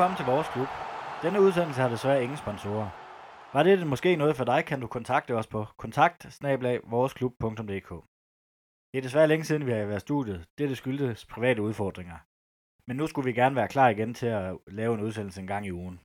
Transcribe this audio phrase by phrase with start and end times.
[0.00, 0.68] Velkommen til vores klub.
[1.22, 2.88] Denne udsendelse har desværre ingen sponsorer.
[3.52, 6.22] Var det måske noget for dig, kan du kontakte os på kontakt
[8.92, 10.48] Det er desværre længe siden, vi har været studiet.
[10.58, 12.18] Det skyldes private udfordringer.
[12.86, 15.66] Men nu skulle vi gerne være klar igen til at lave en udsendelse en gang
[15.66, 16.00] i ugen.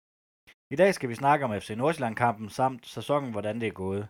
[0.74, 4.08] I dag skal vi snakke om FC Nordsjælland-kampen samt sæsonen, hvordan det er gået.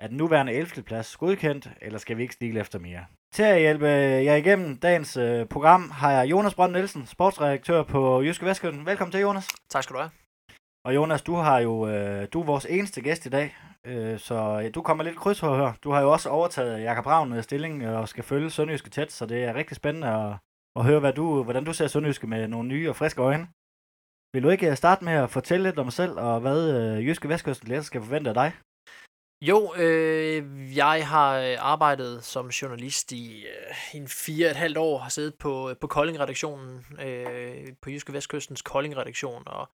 [0.00, 0.82] Er den nuværende 11.
[0.82, 3.06] plads godkendt, eller skal vi ikke stile efter mere?
[3.32, 3.86] Til at hjælpe
[4.26, 8.86] jer igennem dagens øh, program har jeg Jonas Brønd Nielsen, sportsredaktør på Jyske Vestkysten.
[8.86, 9.48] Velkommen til, Jonas.
[9.68, 10.10] Tak skal du have.
[10.84, 14.70] Og Jonas, du har jo øh, du er vores eneste gæst i dag, øh, så
[14.74, 15.72] du kommer lidt krydsforhør.
[15.84, 19.26] Du har jo også overtaget Jakob Ravn øh, stilling og skal følge Sønderjyske tæt, så
[19.26, 20.36] det er rigtig spændende at,
[20.76, 23.48] at høre, hvad du, hvordan du ser Sønderjyske med nogle nye og friske øjne.
[24.32, 27.06] Vil du ikke øh, starte med at fortælle lidt om dig selv, og hvad øh,
[27.06, 28.52] Jyske Vestkysten læser skal forvente af dig?
[29.42, 34.78] Jo, øh, jeg har øh, arbejdet som journalist i øh, en fire og et halvt
[34.78, 39.68] år, har siddet på, øh, på Kolding-redaktionen, øh, på Jyske Vestkystens Kolding-redaktion, og,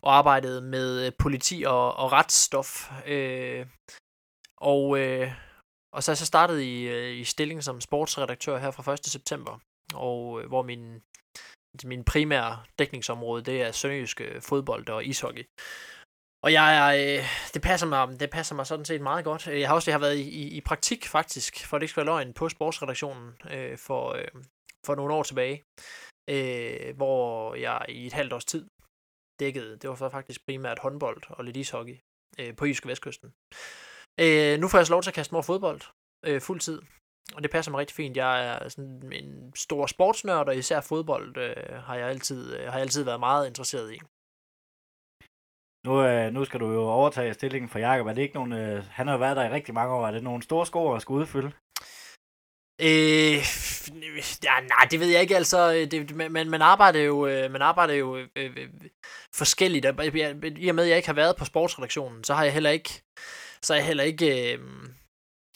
[0.00, 2.90] og arbejdet med øh, politi og, og retsstof.
[3.06, 3.66] Øh,
[4.56, 5.32] og, øh,
[5.92, 9.06] og så er jeg så startet i, i stillingen som sportsredaktør her fra 1.
[9.06, 9.58] september,
[9.94, 11.02] og øh, hvor min,
[11.74, 15.44] altså min primære dækningsområde, det er sønderjyske fodbold og ishockey.
[16.46, 19.46] Og jeg er, øh, det, passer mig, det passer mig sådan set meget godt.
[19.46, 22.00] Jeg har også jeg har været i, i, i praktik faktisk, for det ikke skal
[22.00, 24.28] være løgn, på sportsredaktionen øh, for, øh,
[24.86, 25.62] for nogle år tilbage,
[26.30, 28.66] øh, hvor jeg i et halvt års tid
[29.40, 31.96] dækkede, det var så faktisk primært håndbold og lidt ishockey
[32.40, 33.32] øh, på Jyske Vestkysten.
[34.20, 35.80] Øh, nu får jeg så lov til at kaste mig over fodbold
[36.26, 36.82] øh, fuld tid,
[37.34, 38.16] og det passer mig rigtig fint.
[38.16, 42.72] Jeg er sådan en stor sportsnørd, og især fodbold øh, har, jeg altid, øh, har
[42.72, 44.00] jeg altid været meget interesseret i.
[45.86, 48.06] Nu, øh, nu skal du jo overtage stillingen for Jakob.
[48.06, 50.06] Er det ikke nogen, øh, han har været der i rigtig mange år.
[50.06, 51.52] Er det nogle store sko at skulle udfylde?
[52.80, 53.36] Øh,
[54.44, 55.36] ja, nej, det ved jeg ikke.
[55.36, 58.68] Altså, øh, det, man, man arbejder jo, øh, man arbejder jo øh, øh, øh
[59.34, 59.84] forskelligt.
[60.58, 63.02] I og med, at jeg ikke har været på sportsredaktionen, så har jeg heller ikke,
[63.62, 64.58] så har jeg heller ikke øh,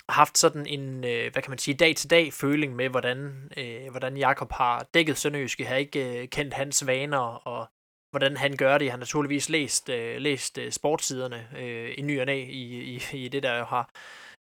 [0.09, 4.53] haft sådan en, øh, hvad kan man sige, dag-til-dag føling med, hvordan, øh, hvordan Jakob
[4.53, 5.60] har dækket Sønderjysk.
[5.60, 7.69] Jeg har ikke øh, kendt hans vaner og
[8.10, 8.84] hvordan han gør det.
[8.84, 12.62] Jeg har naturligvis læst, øh, læst øh, sportsiderne øh, i ny og næ, i,
[12.94, 13.91] i, i det, der har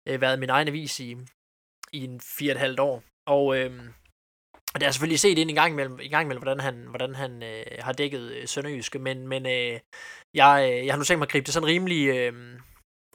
[0.08, 1.16] øh, været min egen avis i,
[1.92, 3.02] i en fire og et halvt år.
[3.26, 3.80] Og, øh,
[4.74, 7.14] og det har selvfølgelig set ind i gang imellem, i gang imellem hvordan han, hvordan
[7.14, 9.80] han øh, har dækket øh, Sønderjyske, men, men øh,
[10.34, 12.60] jeg, øh, jeg har nu tænkt mig at gribe det sådan rimelig, øh,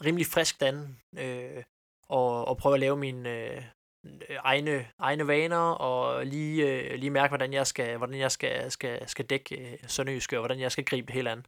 [0.06, 1.64] rimelig frisk an, øh,
[2.10, 3.64] og, og prøve at lave min, Øh,
[4.44, 9.10] egne, egne vaner, og lige, øh, lige mærke, hvordan jeg skal, hvordan jeg skal, skal,
[9.10, 11.46] skal dække øh, Sønderjyske, og hvordan jeg skal gribe det hele an.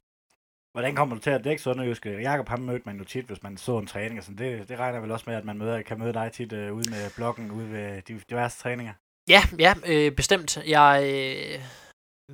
[0.72, 2.10] Hvordan kommer du til at dække Sønderjyske?
[2.10, 4.18] Jakob, ham mødte man jo tit, hvis man så en træning.
[4.18, 4.38] Og sådan.
[4.38, 6.90] Det, det regner vel også med, at man møder, kan møde dig tit øh, ude
[6.90, 8.92] med bloggen, ude ved de diverse træninger.
[9.28, 10.58] Ja, ja, øh, bestemt.
[10.66, 11.60] Jeg, øh,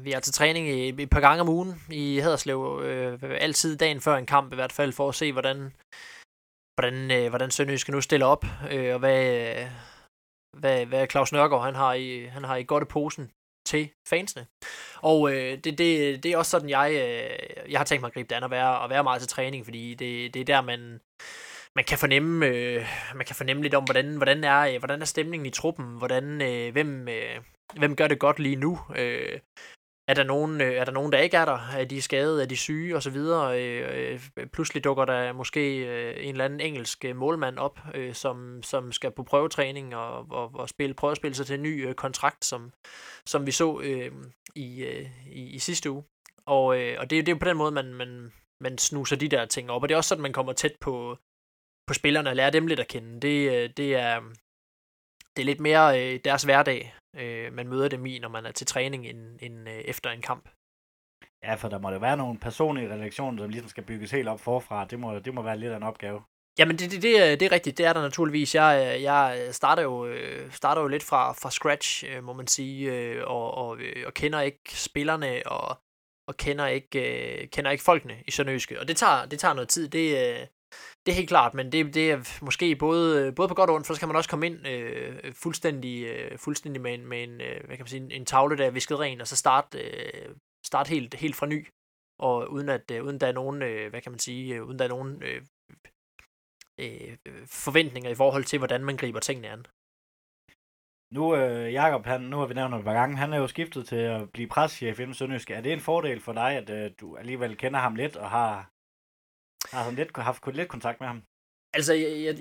[0.04, 2.80] vi er til træning i, et par gange om ugen i Haderslev.
[2.84, 5.72] Øh, altid dagen før en kamp i hvert fald, for at se, hvordan,
[6.74, 9.70] hvordan, øh, hvordan Sønderjyske nu stiller op, øh, og hvad, øh,
[10.56, 13.31] hvad, hvad Claus Nørgaard han har, i, han har i godt posen
[13.66, 14.47] til fansene.
[14.97, 18.15] Og øh, det, det, det er også sådan, jeg, øh, jeg har tænkt mig at
[18.15, 20.60] gribe det an at være, at være meget til træning, fordi det, det er der,
[20.60, 21.00] man,
[21.75, 25.06] man kan fornemme, øh, man kan fornemme lidt om, hvordan, hvordan, er, øh, hvordan er
[25.06, 27.41] stemningen i truppen, hvordan, øh, hvem, øh,
[27.78, 28.78] hvem gør det godt lige nu.
[28.97, 29.41] Øh,
[30.09, 31.59] er der, nogen, øh, er der nogen, der ikke er der?
[31.76, 32.42] Er de skadet?
[32.42, 32.97] Er de syge?
[32.97, 33.62] Og så videre.
[33.62, 38.14] Øh, øh, pludselig dukker der måske øh, en eller anden engelsk øh, målmand op, øh,
[38.14, 41.62] som, som skal på prøvetræning og, og, og spille, prøve at spille sig til en
[41.62, 42.72] ny kontrakt, som,
[43.26, 44.12] som vi så øh,
[44.54, 44.84] i,
[45.26, 46.04] i, i sidste uge.
[46.47, 49.47] Og, og det, det er jo på den måde, man, man, man snuser de der
[49.47, 49.82] ting op.
[49.82, 51.19] Og det er også sådan, man kommer tæt på,
[51.87, 53.20] på spillerne og lærer dem lidt at kende.
[53.20, 54.20] Det, det, er,
[55.37, 58.66] det er lidt mere deres hverdag, øh, man møder dem i, når man er til
[58.66, 60.48] træning end, end øh, efter en kamp.
[61.42, 64.40] Ja, for der må jo være nogle personlige redaktioner, som ligesom skal bygges helt op
[64.40, 64.84] forfra.
[64.84, 66.22] Det må, det må være lidt af en opgave.
[66.58, 67.78] Jamen, det, det, det, det er rigtigt.
[67.78, 68.55] Det er der naturligvis.
[68.55, 72.93] Jeg, jeg starter, jo, øh, starter jo lidt fra, fra scratch, øh, må man sige,
[72.93, 75.78] øh, og, og, og kender ikke spillerne, og,
[76.28, 78.81] og kender ikke, kender ikke folkene i Sønderjyske.
[78.81, 79.88] Og det tager, det tager noget tid.
[79.88, 80.49] Det,
[81.06, 83.87] det er helt klart, men det, det er måske både, både på godt og ondt,
[83.87, 87.41] for så kan man også komme ind øh, fuldstændig, øh, fuldstændig med en, med en,
[87.41, 90.35] øh, hvad kan man sige, en tavle, der er visket ren, og så starte, øh,
[90.67, 91.69] start helt, helt fra ny,
[92.19, 94.79] og uden at øh, uden der er nogen, øh, hvad kan man sige, øh, uden
[94.79, 95.43] der er nogen øh,
[96.81, 97.17] øh,
[97.47, 99.67] forventninger i forhold til, hvordan man griber tingene an.
[101.12, 103.87] Nu, øh, Jacob, han, nu har vi nævnt et par gange, han er jo skiftet
[103.87, 105.50] til at blive preschef inden Sønderjysk.
[105.50, 108.71] Er det en fordel for dig, at øh, du alligevel kender ham lidt og har
[109.75, 111.23] har sådan lidt, haft lidt kontakt med ham?
[111.75, 112.38] Altså, jeg, jeg,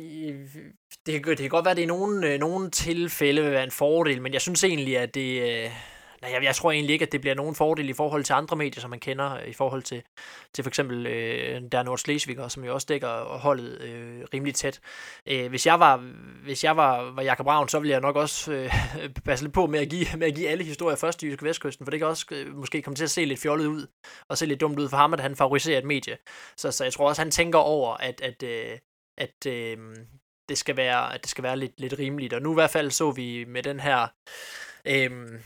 [1.06, 3.64] det, kan, det kan godt være, at det i nogle, øh, nogle tilfælde vil være
[3.64, 5.72] en fordel, men jeg synes egentlig, at det, øh,
[6.24, 8.56] nej, jeg, jeg tror egentlig ikke, at det bliver nogen fordel i forhold til andre
[8.56, 10.04] medier, som man kender, øh, i forhold til,
[10.54, 14.80] til for eksempel øh, der Nordslesviger, som jo også dækker holdet øh, rimelig tæt.
[15.28, 15.98] Øh, hvis jeg var,
[16.44, 18.74] hvis jeg var, var Jakob Ravn, så ville jeg nok også øh,
[19.26, 21.86] passe lidt på med at, give, med at give alle historier først i Jysk Vestkysten,
[21.86, 23.88] for det kan også øh, måske komme til at se lidt fjollet ud,
[24.30, 26.18] og se lidt dumt ud for ham, at han favoriserer et medie.
[26.58, 28.78] Så, så jeg tror også, han tænker over, at, at, øh,
[29.18, 29.78] at øh,
[30.50, 32.34] det skal være, at det skal være lidt, lidt rimeligt.
[32.34, 34.08] Og nu i hvert fald så vi med den her
[34.86, 35.40] øhm,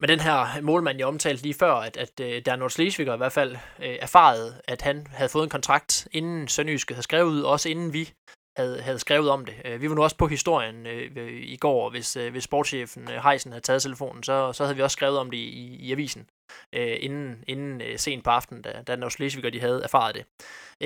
[0.00, 3.16] men den her målmand, jeg omtalte lige før, at, at uh, der Nord Slesviger i
[3.16, 7.30] hvert fald øh, uh, erfaret, at han havde fået en kontrakt, inden Sønderjyske havde skrevet
[7.30, 8.12] ud, også inden vi
[8.56, 9.54] havde, havde skrevet om det.
[9.64, 13.14] Uh, vi var nu også på historien uh, i går, hvis, uh, hvis sportschefen uh,
[13.14, 16.28] Heisen havde taget telefonen, så, så havde vi også skrevet om det i, i avisen,
[16.76, 20.24] uh, inden, inden uh, sent på aftenen, da, da Nord Slesviger de havde erfaret det.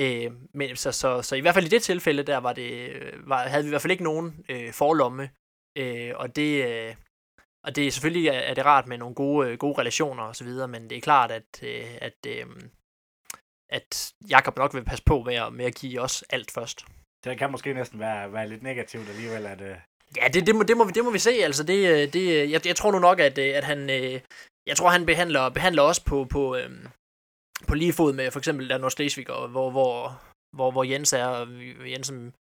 [0.01, 2.93] Uh, men, så, så, så i hvert fald i det tilfælde, der var det,
[3.27, 5.29] var, havde vi i hvert fald ikke nogen uh, forlomme,
[5.79, 6.65] uh, og det...
[6.89, 6.95] Uh,
[7.65, 10.43] og det er selvfølgelig er det rart med nogle gode, øh, gode relationer og så
[10.43, 12.45] videre, men det er klart, at, øh, at, øh,
[13.69, 16.85] at Jakob nok vil passe på med at, med at give os alt først.
[17.23, 19.61] Det kan måske næsten være, være lidt negativt alligevel, at...
[20.17, 21.31] Ja, det, det, må, det, må, det må vi se.
[21.31, 23.89] Altså, det, det, jeg, jeg tror nu nok, at, at han,
[24.67, 26.57] jeg tror, han behandler, behandler os på, på,
[27.67, 30.21] på lige fod med for eksempel der Nordslesvig, hvor, hvor,
[30.55, 31.47] hvor, hvor Jens er,
[31.85, 32.33] Jens som,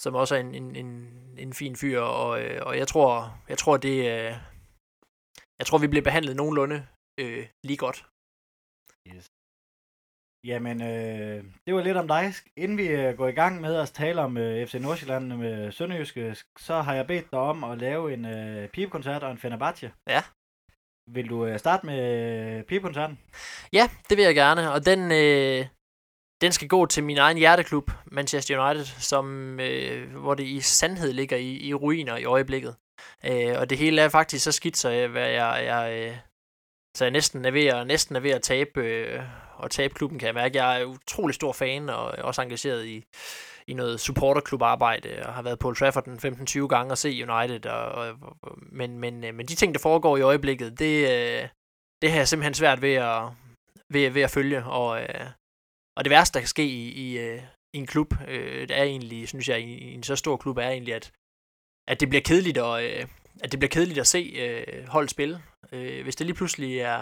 [0.00, 1.08] som også er en, en, en,
[1.38, 2.28] en fin fyr, og,
[2.60, 4.36] og jeg tror, jeg tror det,
[5.58, 6.78] jeg tror, vi bliver behandlet nogenlunde
[7.20, 7.98] øh, lige godt.
[9.08, 9.26] Yes.
[10.50, 12.24] Jamen, øh, det var lidt om dig.
[12.56, 16.36] Inden vi øh, går i gang med at tale om øh, FC Nordsjælland med Sønderjyske,
[16.58, 19.92] så har jeg bedt dig om at lave en øh, pibekoncert og en Fenerbahce.
[20.08, 20.22] Ja.
[21.10, 22.00] Vil du øh, starte med
[22.58, 23.18] øh, pibekoncerten?
[23.72, 25.66] Ja, det vil jeg gerne, og den, øh,
[26.40, 29.24] den skal gå til min egen hjerteklub, Manchester United, som,
[29.60, 32.76] øh, hvor det i sandhed ligger i, i ruiner i øjeblikket.
[33.24, 36.20] Øh, og det hele er faktisk så skidt, så øh, jeg, jeg, jeg,
[36.96, 39.22] så jeg næsten er ved at, næsten er ved at tabe, øh,
[39.56, 40.62] og tabe klubben, kan jeg mærke.
[40.62, 43.04] Jeg er utrolig stor fan, og også engageret i,
[43.66, 47.66] i noget supporterklubarbejde, og har været på Old Trafford 15-20 gange og se United.
[47.66, 47.90] Og,
[48.42, 51.50] og, men, men, øh, men de ting, der foregår i øjeblikket, det,
[52.02, 53.22] det har jeg simpelthen svært ved at,
[53.92, 54.64] ved, ved at følge.
[54.64, 55.00] Og,
[55.96, 57.38] og det værste, der kan ske i, i,
[57.76, 60.58] i en klub, øh, det er egentlig, synes jeg, i, i en så stor klub,
[60.58, 61.12] er egentlig, at
[61.88, 63.08] at det bliver kedeligt at, øh,
[63.44, 65.42] at det bliver kedeligt at se øh, hold spille.
[65.72, 67.00] Øh, hvis det lige pludselig er,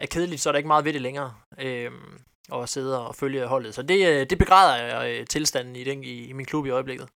[0.00, 1.34] er kedeligt, så er der ikke meget ved det længere.
[1.58, 1.92] Øh,
[2.50, 3.74] og sidde og følge holdet.
[3.74, 6.70] Så det, øh, det begræder jeg øh, tilstanden i, den, i, i min klub i
[6.70, 7.08] øjeblikket.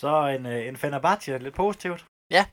[0.00, 2.06] Så en, øh, en Fenerbahce, lidt positivt.
[2.30, 2.46] Ja,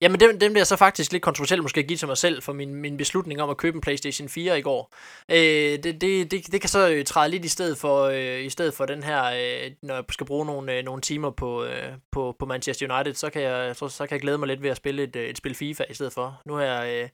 [0.00, 2.52] Jamen, dem, dem bliver så faktisk lidt kontroversielt måske at give til mig selv for
[2.52, 4.94] min, min beslutning om at købe en PlayStation 4 i går.
[5.30, 5.36] Øh,
[5.82, 8.74] det, det, det, det kan så øh, træde lidt i stedet for, øh, i stedet
[8.74, 12.36] for den her, øh, når jeg skal bruge nogle, øh, nogle timer på, øh, på,
[12.38, 14.76] på Manchester United, så kan, jeg, så, så kan jeg glæde mig lidt ved at
[14.76, 16.40] spille et, øh, et spil FIFA i stedet for.
[16.46, 17.02] Nu har jeg...
[17.02, 17.08] Øh,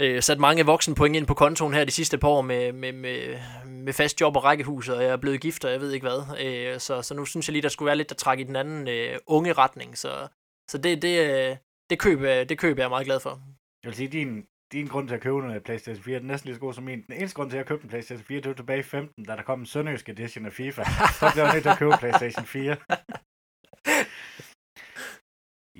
[0.00, 3.38] øh, sat mange voksenpoint ind på kontoen her de sidste par år med, med, med,
[3.66, 6.40] med fast job og rækkehus, og jeg er blevet gift, og jeg ved ikke hvad.
[6.46, 8.56] Øh, så, så nu synes jeg lige, der skulle være lidt, der trække i den
[8.56, 9.98] anden øh, unge retning.
[9.98, 10.28] Så,
[10.70, 11.56] så det, det, øh,
[11.90, 13.30] det køb, det køb er jeg meget glad for.
[13.82, 16.54] Jeg vil sige, din, din grund til at købe en PlayStation 4 er næsten lige
[16.54, 17.02] så god som min.
[17.02, 19.24] Den eneste grund til, at jeg købte en PlayStation 4, det var tilbage i 15,
[19.24, 20.84] da der kom en sønderjysk edition af FIFA.
[21.20, 22.76] Så blev jeg nødt til at købe PlayStation 4.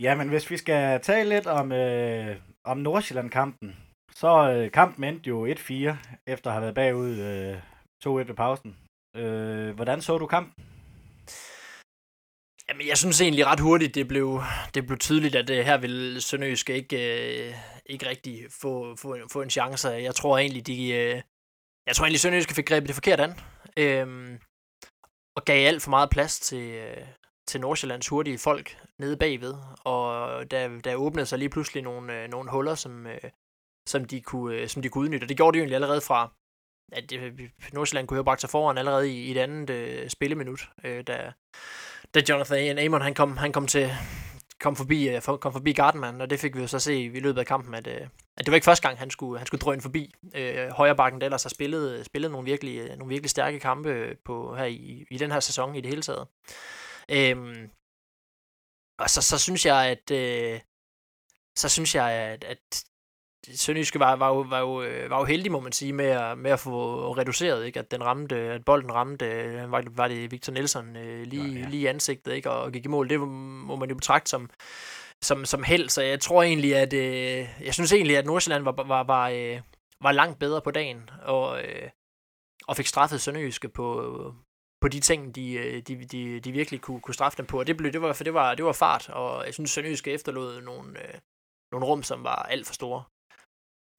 [0.04, 3.76] ja, men hvis vi skal tale lidt om, øh, om Nordsjælland-kampen,
[4.14, 5.96] så øh, kampen endte jo 1-4,
[6.26, 7.56] efter at have været bagud øh,
[8.04, 8.76] 2-1 ved pausen.
[9.16, 10.69] Øh, hvordan så du kampen?
[12.70, 14.42] Jamen, jeg synes egentlig ret hurtigt, det blev,
[14.74, 16.96] det blev tydeligt, at det her vil Sønderjysk ikke,
[17.48, 17.54] øh,
[17.86, 19.88] ikke rigtig få, få, få en chance.
[19.88, 21.22] Jeg tror egentlig, de, øh,
[21.86, 23.34] jeg tror egentlig, Sønderjysk fik grebet det forkert an.
[23.76, 24.38] Øh,
[25.36, 27.06] og gav alt for meget plads til, øh,
[27.48, 29.54] til Nordsjællands hurtige folk nede bagved.
[29.84, 30.10] Og
[30.50, 33.30] der, der åbnede sig lige pludselig nogle, øh, nogle huller, som, øh,
[33.88, 35.24] som, de kunne, øh, som de kunne udnytte.
[35.24, 36.32] Og det gjorde de jo egentlig allerede fra,
[36.92, 37.40] at øh,
[37.72, 41.32] Nordsjælland kunne have bragt sig foran allerede i, i et andet øh, spilleminut, øh, da,
[42.14, 43.90] da Jonathan Amon han kom, han kom til
[44.61, 47.40] kom forbi, øh, kom forbi Gardenman, og det fik vi jo så se i løbet
[47.40, 48.00] af kampen, at, øh,
[48.37, 51.21] at det var ikke første gang, han skulle, han skulle drøne forbi øh, højre bakken,
[51.21, 55.05] der ellers har spillet, spillet nogle, virkelig, øh, nogle virkelig stærke kampe på, her i,
[55.11, 56.29] i den her sæson i det hele taget.
[57.11, 57.71] Øhm,
[58.99, 60.61] og så, så synes jeg, at øh,
[61.57, 62.85] så synes jeg, at, at
[63.54, 66.38] Sønderjyske var, var, jo, var, jo, øh, var jo heldig, må man sige, med at,
[66.38, 67.78] med at få reduceret, ikke?
[67.78, 71.61] at den ramte, at bolden ramte, øh, var, var det Victor Nelson øh, lige, ja,
[71.61, 71.69] ja.
[71.69, 72.50] lige i ansigtet, ikke?
[72.50, 73.09] og gik i mål.
[73.09, 74.50] Det må man jo betragte som,
[75.23, 78.85] som, som held, så jeg tror egentlig, at øh, jeg synes egentlig, at Nordsjælland var,
[78.87, 79.61] var, var, øh,
[80.02, 81.90] var langt bedre på dagen, og, øh,
[82.69, 84.35] og fik straffet Sønderjyske på,
[84.80, 87.76] på de ting, de, de, de, de virkelig kunne, kunne straffe dem på, og det,
[87.76, 91.09] blev, det, var, for det, var, det var fart, og jeg synes, Sønderjyske efterlod nogle,
[91.09, 91.14] øh,
[91.73, 93.04] nogle rum, som var alt for store.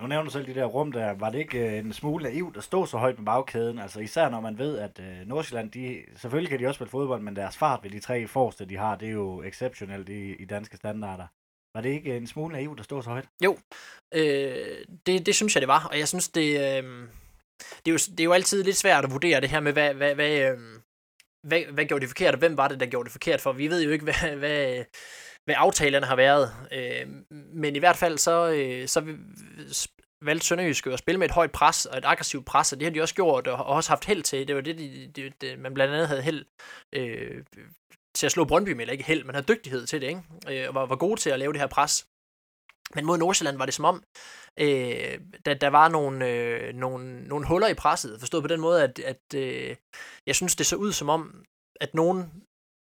[0.01, 1.11] Nu nævner du selv de der rum der.
[1.11, 3.79] Var det ikke øh, en smule naivt at stå så højt med bagkæden?
[3.79, 7.21] Altså især når man ved, at øh, Nordsjælland, de, selvfølgelig kan de også spille fodbold,
[7.21, 10.45] men deres fart ved de tre forreste, de har, det er jo exceptionelt i, i
[10.45, 11.27] danske standarder.
[11.75, 13.25] Var det ikke en smule naivt at stå så højt?
[13.43, 13.57] Jo,
[14.13, 15.87] øh, det, det synes jeg, det var.
[15.91, 17.07] Og jeg synes, det, øh,
[17.85, 19.93] det, er jo, det er jo altid lidt svært at vurdere det her med, hvad,
[19.93, 20.59] hvad, hvad, øh,
[21.47, 23.51] hvad, hvad gjorde de forkert, og hvem var det, der gjorde det forkert for?
[23.51, 24.83] Vi ved jo ikke, hvad, hvad,
[25.51, 26.51] med aftalerne har været.
[26.71, 27.07] Øh,
[27.53, 29.17] men i hvert fald så, øh, så
[30.21, 32.93] valgte Sønderjysk at spille med et højt pres og et aggressivt pres, og det har
[32.93, 34.47] de også gjort og også haft held til.
[34.47, 36.45] Det var det, de, de, de, man blandt andet havde held
[36.93, 37.43] øh,
[38.15, 40.23] til at slå Brøndby med, eller ikke held, man havde dygtighed til det, ikke?
[40.49, 42.07] Øh, og var, var gode til at lave det her pres.
[42.95, 44.03] Men mod Nordsjælland var det som om,
[44.59, 48.83] øh, der, der var nogle, øh, nogle, nogle huller i presset, forstået på den måde,
[48.83, 49.75] at, at øh,
[50.27, 51.45] jeg synes, det så ud som om,
[51.81, 52.43] at nogen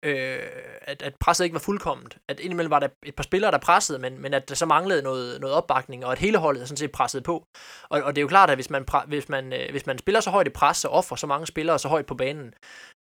[0.05, 0.39] øh,
[0.83, 2.19] at, at presset ikke var fuldkomment.
[2.29, 5.03] At indimellem var der et par spillere, der pressede, men, men at der så manglede
[5.03, 7.47] noget, noget opbakning, og at hele holdet sådan set pressede på.
[7.89, 10.21] Og, og det er jo klart, at hvis man, hvis man, øh, hvis man spiller
[10.21, 12.55] så højt i pres, og offer så mange spillere så højt på banen,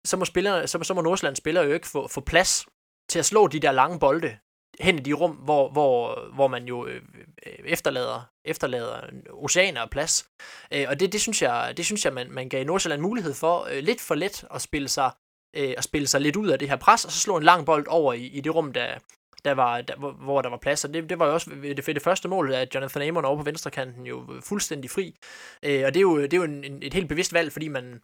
[0.06, 2.66] så må, spillerne, så, så må Nordsjællands spillere jo ikke få, få plads
[3.10, 4.36] til at slå de der lange bolde
[4.80, 7.02] hen i de rum, hvor, hvor, hvor man jo øh,
[7.64, 9.00] efterlader, efterlader
[9.32, 10.28] oceaner og plads.
[10.72, 13.66] Øh, og det, det synes jeg, det synes jeg man, man gav Nordsjælland mulighed for
[13.70, 15.10] øh, lidt for let at spille sig
[15.56, 17.66] øh, at spille sig lidt ud af det her pres, og så slå en lang
[17.66, 18.98] bold over i, i det rum, der,
[19.44, 20.84] der var, der, hvor, der var plads.
[20.84, 23.42] Og det, det var jo også det, det første mål, at Jonathan Amon over på
[23.42, 25.16] venstrekanten jo fuldstændig fri.
[25.62, 27.68] Øh, og det er jo, det er jo en, en, et helt bevidst valg, fordi
[27.68, 28.02] man,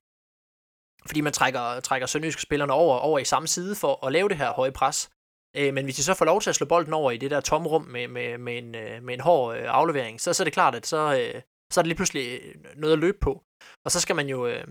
[1.07, 4.37] fordi man trækker, trækker sønderjyske spillerne over, over i samme side for at lave det
[4.37, 5.11] her høje pres.
[5.57, 7.41] Øh, men hvis de så får lov til at slå bolden over i det der
[7.41, 10.53] tomrum med, med, med, en, øh, med en hård øh, aflevering, så, så er det
[10.53, 11.43] klart, at så, øh,
[11.73, 13.43] så er det lige pludselig øh, noget at løbe på.
[13.85, 14.47] Og så skal man jo...
[14.47, 14.69] Øh,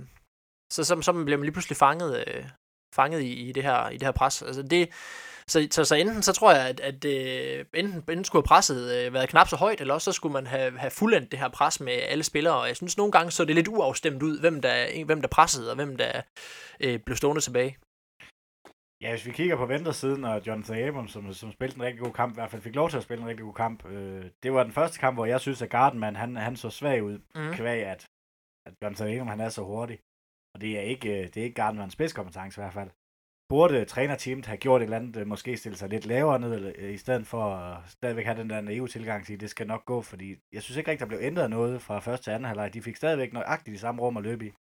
[0.73, 2.45] så, så, så bliver man lige pludselig fanget, øh,
[2.95, 4.41] fanget i, i, det her, i det her pres.
[4.41, 4.89] Altså det,
[5.47, 9.13] så, så, så enten så tror jeg, at, at øh, enten, enten skulle presset øh,
[9.13, 11.79] været knap så højt, eller også så skulle man have, have fuldendt det her pres
[11.79, 12.59] med alle spillere.
[12.61, 15.27] Og jeg synes nogle gange så er det lidt uafstemt ud, hvem der, hvem der
[15.27, 16.21] pressede, og hvem der
[16.79, 17.77] øh, blev stående tilbage.
[19.01, 22.13] Ja, hvis vi kigger på ventersiden, og Jonathan Abrams, som, som spillede en rigtig god
[22.13, 24.53] kamp, i hvert fald fik lov til at spille en rigtig god kamp, øh, det
[24.53, 27.53] var den første kamp, hvor jeg synes, at Gardenman, han, han så svag ud, mm.
[27.53, 28.05] kvæg at,
[28.65, 29.99] at Jonathan Abrams, han er så hurtig.
[30.53, 32.89] Og det er ikke, øh, det er ikke Gardnerens spidskompetence i hvert fald.
[33.49, 36.71] Burde trænerteamet have gjort et eller andet, øh, måske stille sig lidt lavere ned, eller,
[36.77, 39.85] øh, i stedet for at stadigvæk have den der naive tilgang til, det skal nok
[39.85, 42.73] gå, fordi jeg synes ikke rigtig, der blev ændret noget fra første til anden halvleg.
[42.73, 44.51] De fik stadigvæk nøjagtigt de samme rum at løbe i.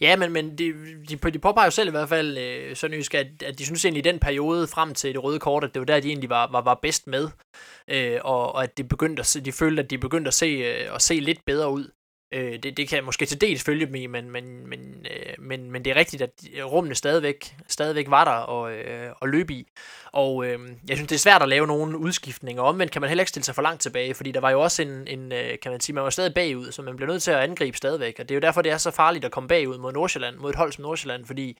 [0.00, 0.72] Ja, men, men de,
[1.08, 4.06] de, de påpeger jo selv i hvert fald, øh, Sønderjysk, at, at de synes egentlig
[4.06, 6.50] i den periode frem til det røde kort, at det var der, de egentlig var,
[6.52, 7.28] var, var bedst med,
[7.88, 10.46] øh, og, og at de, begyndte at se, de følte, at de begyndte at se,
[10.46, 11.90] øh, at se lidt bedre ud.
[12.32, 15.34] Øh, det, det kan jeg måske til dels følge dem i, men, men, men, øh,
[15.38, 16.30] men, men det er rigtigt, at
[16.64, 19.66] rummene stadigvæk, stadigvæk var der og, øh, og løbe i.
[20.12, 20.58] Og øh,
[20.88, 22.62] jeg synes, det er svært at lave nogle udskiftninger.
[22.62, 24.82] Omvendt kan man heller ikke stille sig for langt tilbage, fordi der var jo også
[24.82, 27.30] en, en øh, kan man sige, man var stadig bagud, så man bliver nødt til
[27.30, 28.16] at angribe stadigvæk.
[28.18, 30.50] Og det er jo derfor, det er så farligt at komme bagud mod Nordsjælland, mod
[30.50, 31.58] et hold som Nordsjælland, fordi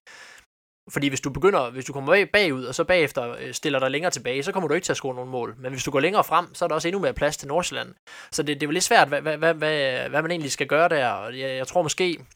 [0.91, 4.11] fordi hvis du begynder, hvis du kommer bagud, og så bagefter øh, stiller dig længere
[4.11, 5.55] tilbage, så kommer du ikke til at score nogen mål.
[5.59, 7.95] Men hvis du går længere frem, så er der også endnu mere plads til Nordsjælland.
[8.33, 10.89] Så det, det er lidt svært, hvad, hvad, hvad, hvad, hvad man egentlig skal gøre
[10.89, 11.09] der.
[11.09, 12.27] Og jeg, jeg tror måske,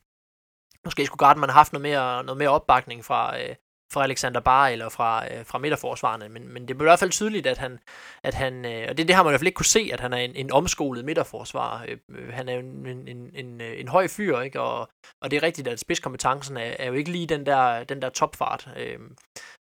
[0.85, 3.55] måske skulle Garden have haft noget mere, noget mere opbakning fra, øh,
[3.93, 7.11] fra Alexander Bar eller fra, øh, fra midterforsvarerne, men, men det blev i hvert fald
[7.11, 7.78] tydeligt, at han,
[8.23, 10.00] at han øh, og det, det har man i hvert fald ikke kunne se, at
[10.00, 11.87] han er en, en omskolet midterforsvar.
[12.09, 14.61] Øh, han er en, en, en, en, øh, en høj fyr, ikke?
[14.61, 14.88] Og,
[15.23, 18.09] og det er rigtigt, at spidskompetencen er, er jo ikke lige den der, den der
[18.09, 18.69] topfart.
[18.76, 18.99] Øh,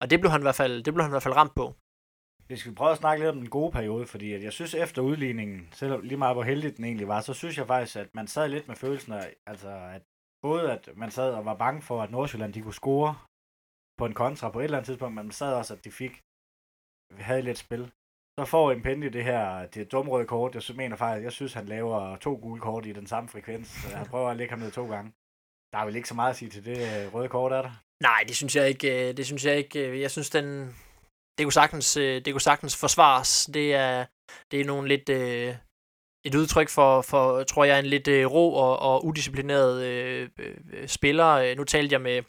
[0.01, 1.75] og det blev han i hvert fald, det blev han i hvert fald ramt på.
[2.47, 5.01] Vi skal prøve at snakke lidt om den gode periode, fordi at jeg synes efter
[5.01, 8.27] udligningen, selvom lige meget hvor heldig den egentlig var, så synes jeg faktisk, at man
[8.27, 10.01] sad lidt med følelsen af, altså at
[10.41, 13.15] både at man sad og var bange for, at Nordsjælland de kunne score
[14.01, 16.13] på en kontra på et eller andet tidspunkt, men man sad også, at de fik
[17.29, 17.91] havde lidt spil.
[18.39, 20.55] Så får Impendi det her det dumrøde kort.
[20.55, 23.67] Jeg mener faktisk, jeg synes, han laver to gule kort i den samme frekvens.
[23.67, 25.11] Så jeg prøver at lægge ham ned to gange.
[25.73, 27.71] Der er vel ikke så meget at sige til det øh, røde kort, er der?
[28.03, 29.09] Nej, det synes jeg ikke.
[29.09, 29.87] Øh, det synes jeg ikke.
[29.87, 30.75] Øh, jeg synes, den,
[31.37, 33.49] det kunne sagtens, det kunne sagtens forsvares.
[33.53, 34.05] Det er,
[34.51, 35.09] det er nogle lidt,
[36.25, 40.29] et udtryk for, for, tror jeg, en lidt ro og, og udisciplineret øh,
[40.87, 41.55] spiller.
[41.55, 42.23] Nu talte jeg med,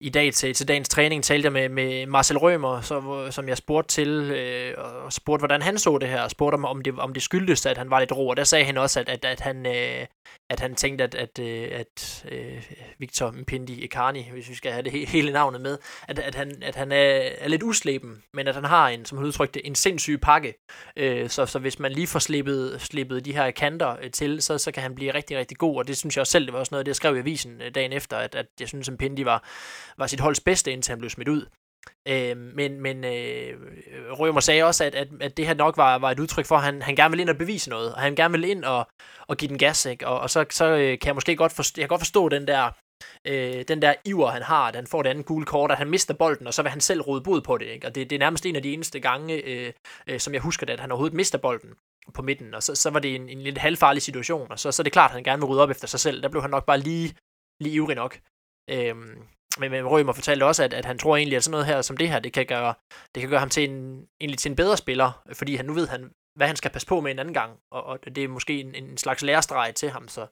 [0.00, 3.56] i dag til, til dagens træning talte jeg med, med Marcel Rømer, så, som jeg
[3.56, 6.98] spurgte til, øh, og spurgte, hvordan han så det her, og spurgte om, om det,
[6.98, 9.24] om det skyldtes, at han var lidt ro, og der sagde han også, at, at,
[9.24, 10.06] at, han, øh,
[10.50, 14.82] at han tænkte, at, at, øh, at øh, Victor Mpindi Ekani, hvis vi skal have
[14.82, 15.78] det he, hele navnet med,
[16.08, 19.18] at, at han, at han er, er lidt usleben, men at han har en, som
[19.18, 20.54] han udtrykte, en sindssyg pakke,
[20.96, 24.58] øh, så, så hvis man lige får slippet, slippet de her kanter øh, til, så,
[24.58, 26.58] så kan han blive rigtig, rigtig god, og det synes jeg også selv, det var
[26.58, 28.94] også noget, det jeg skrev i avisen øh, dagen efter, at, at jeg synes, at
[28.94, 29.44] Mpindi var,
[29.98, 31.46] var sit holds bedste, indtil han blev smidt ud.
[32.08, 33.54] Øh, men men øh,
[34.10, 36.62] Rømer sagde også, at, at, at det her nok var, var et udtryk for, at
[36.62, 38.88] han, han gerne ville ind og bevise noget, og han gerne ville ind og,
[39.26, 40.06] og give den gas, ikke?
[40.06, 42.46] Og, og så, så øh, kan jeg måske godt forstå, jeg kan godt forstå den
[42.46, 42.70] der,
[43.24, 45.90] øh, den der iver, han har, at han får det andet gule kort, at han
[45.90, 47.66] mister bolden, og så vil han selv rode bod på det.
[47.66, 47.86] Ikke?
[47.86, 49.72] Og det, det er nærmest en af de eneste gange, øh,
[50.06, 51.74] øh, som jeg husker det, at han overhovedet mister bolden
[52.14, 54.82] på midten, og så, så var det en, en lidt halvfarlig situation, og så, så
[54.82, 56.22] er det klart, at han gerne vil rydde op efter sig selv.
[56.22, 57.14] Der blev han nok bare lige,
[57.60, 58.20] lige ivrig nok.
[58.70, 59.22] Øhm,
[59.58, 61.96] men, men Rømer fortalte også, at, at han tror egentlig, at sådan noget her som
[61.96, 62.74] det her, det kan gøre,
[63.14, 65.88] det kan gøre ham til en, egentlig til en bedre spiller, fordi han nu ved,
[65.88, 68.60] han, hvad han skal passe på med en anden gang, og, og det er måske
[68.60, 70.26] en, en slags lærestreg til ham, så,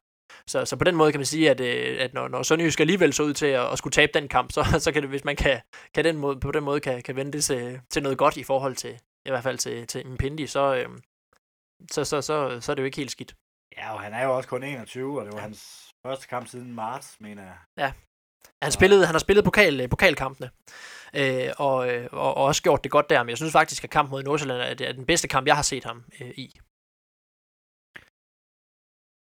[0.47, 3.12] så, så på den måde kan man sige, at, øh, at når, når Sønderjysk alligevel
[3.12, 5.37] så ud til at, at skulle tabe den kamp, så, så kan det, hvis man
[5.37, 5.61] kan,
[5.95, 8.45] kan den måde, på den måde kan, kan vende det til, til noget godt i
[8.45, 10.99] forhold til, i hvert fald til, til Mpindi, så, øh,
[11.90, 13.35] så, så, så, så er det jo ikke helt skidt.
[13.76, 16.75] Ja, og han er jo også kun 21, og det var hans første kamp siden
[16.75, 17.56] marts, mener jeg.
[17.78, 17.92] Ja,
[18.62, 20.50] han, spillede, han har spillet pokal, øh, pokalkampene,
[21.14, 23.90] øh, og, øh, og, og også gjort det godt der, men jeg synes faktisk, at
[23.90, 26.58] kampen mod Nordsjælland er, er den bedste kamp, jeg har set ham øh, i.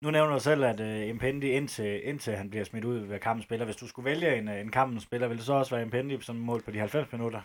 [0.05, 3.45] Nu nævner du selv, at uh, Impendi indtil, indtil han bliver smidt ud ved kampens
[3.45, 3.65] spiller.
[3.65, 6.37] Hvis du skulle vælge en, en kampens spiller, ville det så også være Impendi som
[6.37, 7.41] mål på de 90 minutter?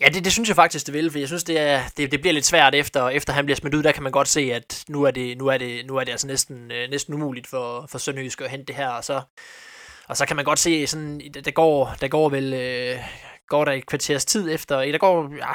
[0.00, 2.20] Ja, det, det synes jeg faktisk, det vil, for jeg synes, det, er, det, det
[2.20, 3.82] bliver lidt svært efter, efter han bliver smidt ud.
[3.82, 6.12] Der kan man godt se, at nu er det, nu er det, nu er det
[6.12, 8.88] altså næsten, øh, næsten umuligt for, for Sønderjysk at hente det her.
[8.88, 9.22] Og så,
[10.10, 12.98] og så kan man godt se, sådan, der går, der går vel, øh,
[13.48, 15.52] går der et kvarters tid efter, der går ja,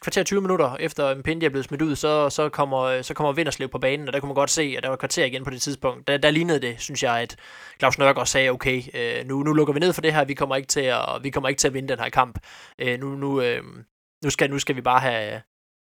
[0.00, 3.68] kvarter 20 minutter efter Mpendi er blevet smidt ud, så, så kommer, så kommer Vinderslev
[3.68, 5.62] på banen, og der kunne man godt se, at der var kvarter igen på det
[5.62, 6.08] tidspunkt.
[6.08, 7.36] Der, der lignede det, synes jeg, at
[7.78, 10.56] Claus Nørgaard sagde, okay, øh, nu, nu lukker vi ned for det her, vi kommer
[10.56, 12.38] ikke til at, vi kommer ikke til at vinde den her kamp.
[12.78, 13.62] Øh, nu, nu, øh,
[14.24, 15.40] nu, skal, nu skal vi bare have,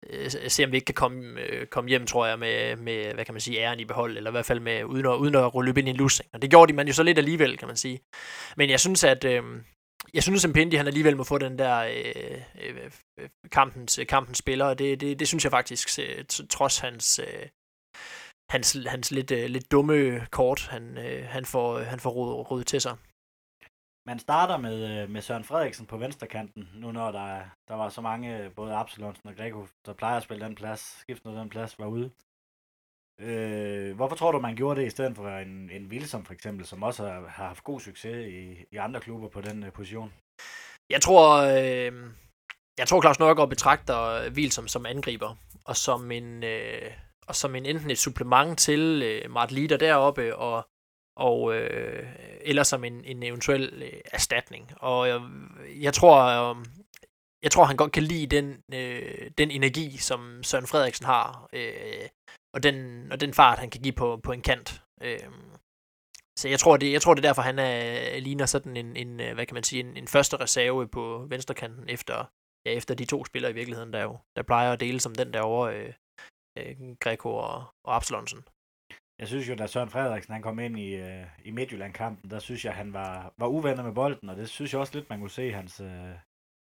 [0.10, 3.26] øh, se om vi ikke kan komme, øh, komme hjem, tror jeg, med, med, hvad
[3.26, 5.56] kan man sige, æren i behold, eller i hvert fald med, uden at, uden at
[5.56, 6.30] rulle ind i en losing.
[6.34, 8.00] Og det gjorde de man jo så lidt alligevel, kan man sige.
[8.58, 9.44] Men jeg synes, at, øh,
[10.14, 14.38] jeg synes, at Pindi, han alligevel må få den der øh, øh, øh, kampens, kampens
[14.38, 17.48] spiller, og det, det, det synes jeg faktisk, øh, trods hans, øh,
[18.50, 22.12] hans, hans lidt, øh, lidt dumme kort, han, øh, han får, han får
[22.44, 22.98] rådet til sig.
[24.08, 28.02] Man starter med, øh, med Søren Frederiksen på venstrekanten, nu når der, der var så
[28.02, 31.80] mange, øh, både Absalonsen og Greco, der plejer at spille den plads, skiftet den plads,
[31.80, 32.12] var ude.
[33.20, 36.66] Øh, hvorfor tror du, man gjorde det i stedet for en, en Wilson for eksempel,
[36.66, 40.14] som også har, har haft god succes i, i andre klubber på den uh, position?
[40.90, 42.12] Jeg tror, øh,
[42.78, 46.92] jeg tror Claus Nørgaard betragter Wilson som angriber, og som en, øh,
[47.28, 50.68] og som en enten et supplement til øh, Mart Lider deroppe, og,
[51.18, 52.08] og øh,
[52.42, 54.72] eller som en, en eventuel øh, erstatning.
[54.78, 55.22] Og jeg,
[55.82, 56.66] jeg tror, øh,
[57.44, 61.50] jeg tror, han godt kan lide den, øh, den energi, som Søren Frederiksen har.
[61.54, 62.10] Øh,
[62.54, 62.78] og den,
[63.12, 64.82] og den fart, han kan give på, på en kant.
[65.02, 65.30] Øh,
[66.40, 69.20] så jeg tror, det, jeg tror, det er derfor, han er, ligner sådan en, en,
[69.20, 72.26] øh, hvad kan man sige, en, en første reserve på venstrekanten efter,
[72.66, 75.34] ja, efter de to spillere i virkeligheden, der jo der plejer at dele som den
[75.34, 75.94] derovre, øh,
[76.58, 78.44] øh, Greco og, og Absalonsen.
[79.20, 82.66] Jeg synes jo, da Søren Frederiksen han kom ind i, øh, i Midtjylland-kampen, der synes
[82.66, 85.30] jeg, han var, var uvenner med bolden, og det synes jeg også lidt, man kunne
[85.30, 86.14] se hans, øh,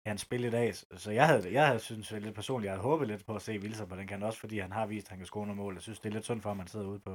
[0.07, 0.75] hans spil i dag.
[0.75, 3.57] Så jeg havde, jeg havde synes lidt personligt, jeg havde håbet lidt på at se
[3.57, 5.73] Vilser på den kan også, fordi han har vist, at han kan score nogle mål.
[5.73, 7.11] Jeg synes, det er lidt synd for, at man sidder ude på,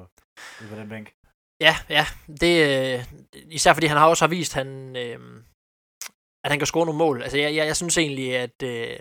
[0.61, 1.15] ude på den bænk.
[1.61, 2.05] Ja, ja.
[2.41, 3.05] Det, øh,
[3.51, 5.43] især fordi han har også har vist, han, øh,
[6.45, 7.23] at han kan score nogle mål.
[7.23, 9.01] Altså, jeg, jeg, jeg synes egentlig, at, øh,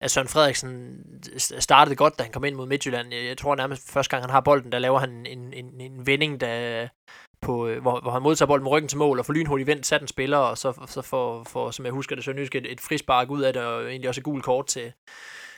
[0.00, 1.00] at Søren Frederiksen
[1.32, 3.14] øh, startede godt, da han kom ind mod Midtjylland.
[3.14, 6.06] Jeg, jeg tror nærmest første gang, han har bolden, der laver han en, en, en
[6.06, 6.88] vending, der,
[7.44, 9.86] på, øh, hvor, hvor han modtager bolden med ryggen til mål, og får lynhurtigt vendt,
[9.86, 12.80] sat en spiller, og så, så får, får, som jeg husker det, Sønderjysk et, et
[12.80, 14.92] frispark ud af det, og egentlig også et gult kort til,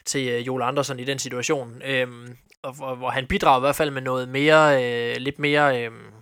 [0.05, 1.83] til øh, Joel Andersen i den situation.
[1.85, 5.85] Øhm, og hvor, hvor han bidrager i hvert fald med noget mere, øh, lidt mere,
[5.85, 6.13] øhm,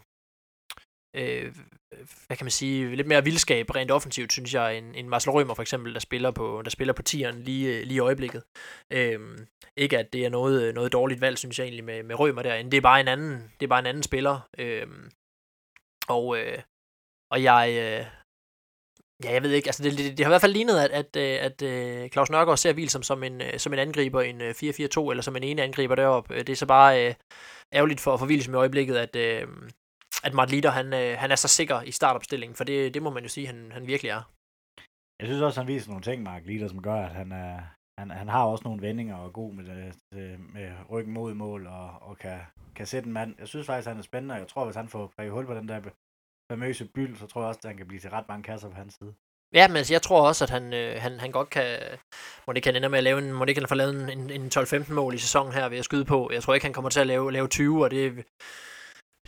[1.17, 1.53] øh, øh,
[1.99, 5.31] Øh, hvad kan man sige, lidt mere vildskab rent offensivt, synes jeg, end, end Marcel
[5.31, 8.43] Rømer for eksempel, der spiller på, der spiller på tieren lige, øh, lige i øjeblikket.
[8.93, 12.19] Øhm, ikke at det er noget, øh, noget dårligt valg, synes jeg egentlig, med, med
[12.19, 12.71] Rømer derinde.
[12.71, 14.49] Det er bare en anden, det er bare en anden spiller.
[14.59, 15.11] Øhm,
[16.09, 16.59] og, øh,
[17.31, 18.07] og jeg, øh,
[19.25, 21.17] ja, jeg ved ikke, altså det, det, det har i hvert fald lignet, at, at,
[21.17, 25.23] at, at Claus Nørgaard ser Vilsom som en, som en angriber i en 4-4-2, eller
[25.23, 26.39] som en ene angriber deroppe.
[26.39, 27.15] Det er så bare øh,
[27.73, 29.49] ærgerligt for, for Vilsom i øjeblikket, at, øh,
[30.27, 33.11] at Mart Lider, han, øh, han er så sikker i startopstillingen, for det, det må
[33.11, 34.23] man jo sige, han, han virkelig er.
[35.21, 37.61] Jeg synes også, han viser nogle ting, Mark Lider, som gør, at han, er,
[37.99, 39.95] han, han har også nogle vendinger og er god med, det,
[40.55, 42.39] med ryggen mod mål og, og kan,
[42.77, 43.35] kan sætte en mand.
[43.39, 45.55] Jeg synes faktisk, han er spændende, og jeg tror, hvis han får prøvet hul på
[45.55, 45.81] den der
[46.53, 48.75] famøse byld, så tror jeg også, at han kan blive til ret mange kasser på
[48.75, 49.15] hans side.
[49.55, 51.79] Ja, men altså, jeg tror også, at han, øh, han, han godt kan,
[52.47, 54.51] må det kan ende med at lave en, må det kan få lavet en, en
[54.57, 56.31] 12-15 mål i sæsonen her ved at skyde på.
[56.33, 58.25] Jeg tror ikke, han kommer til at lave, lave 20, og det,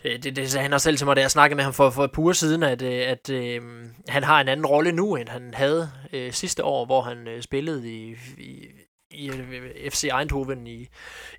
[0.05, 1.91] Øh, det, det, sagde han også selv til mig, da jeg snakkede med ham for,
[1.91, 3.63] for et par siden, at, øh, at øh,
[4.09, 7.43] han har en anden rolle nu, end han havde øh, sidste år, hvor han øh,
[7.43, 8.67] spillede i, i,
[9.11, 10.89] i øh, FC Eindhoven i,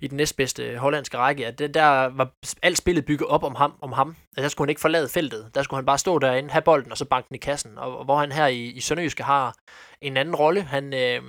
[0.00, 2.30] i den næstbedste hollandske række, at det, der var
[2.62, 3.74] alt spillet bygget op om ham.
[3.82, 4.08] Om ham.
[4.08, 5.50] Altså, der skulle han ikke forlade feltet.
[5.54, 7.78] Der skulle han bare stå derinde, have bolden og så banke den i kassen.
[7.78, 9.54] Og, og hvor han her i, i Sønderjyske har
[10.00, 10.62] en anden rolle.
[10.62, 11.22] Han, øh,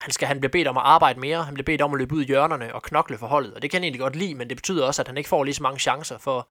[0.00, 1.44] han, skal, han bliver bedt om at arbejde mere.
[1.44, 3.54] Han bliver bedt om at løbe ud i hjørnerne og knokle for holdet.
[3.54, 5.44] Og det kan han egentlig godt lide, men det betyder også, at han ikke får
[5.44, 6.48] lige så mange chancer for,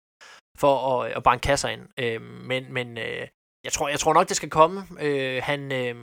[0.58, 1.82] for at, at banke kasser ind.
[2.00, 3.28] Øh, men men øh,
[3.63, 4.84] jeg, tror, jeg tror nok, det skal komme.
[5.00, 5.96] Øh, han, øh,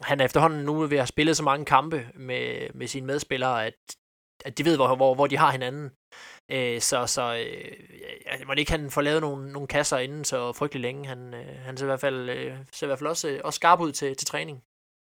[0.00, 3.66] han er efterhånden nu ved at have spillet så mange kampe med, med sine medspillere,
[3.66, 3.74] at,
[4.44, 5.90] at de ved, hvor, hvor, hvor de har hinanden.
[6.50, 7.72] Øh, så så øh,
[8.26, 11.06] jeg må ikke han får lavet nogle, nogle kasser inden så frygtelig længe.
[11.06, 13.56] Han, øh, han ser i hvert fald, øh, ser i hvert fald også, øh, også
[13.56, 14.62] skarp ud til, til træning.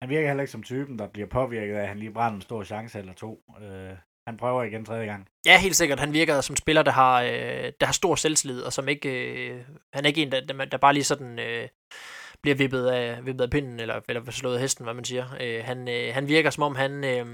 [0.03, 2.43] Han virker heller ikke som typen, der bliver påvirket af, at han lige brænder en
[2.43, 3.43] stor chance eller to.
[3.63, 3.97] Øh,
[4.29, 5.29] han prøver igen tredje gang.
[5.47, 6.01] Ja, helt sikkert.
[6.01, 9.11] Han virker som spiller, der har, øh, der har stor selvtillid, og som ikke...
[9.11, 11.38] Øh, han er ikke en, der, der bare lige sådan...
[11.38, 11.69] Øh,
[12.43, 15.27] bliver vippet af, vippet af pinden, eller, eller slået af hesten, hvad man siger.
[15.41, 17.27] Øh, han, øh, han virker som om, han, øh,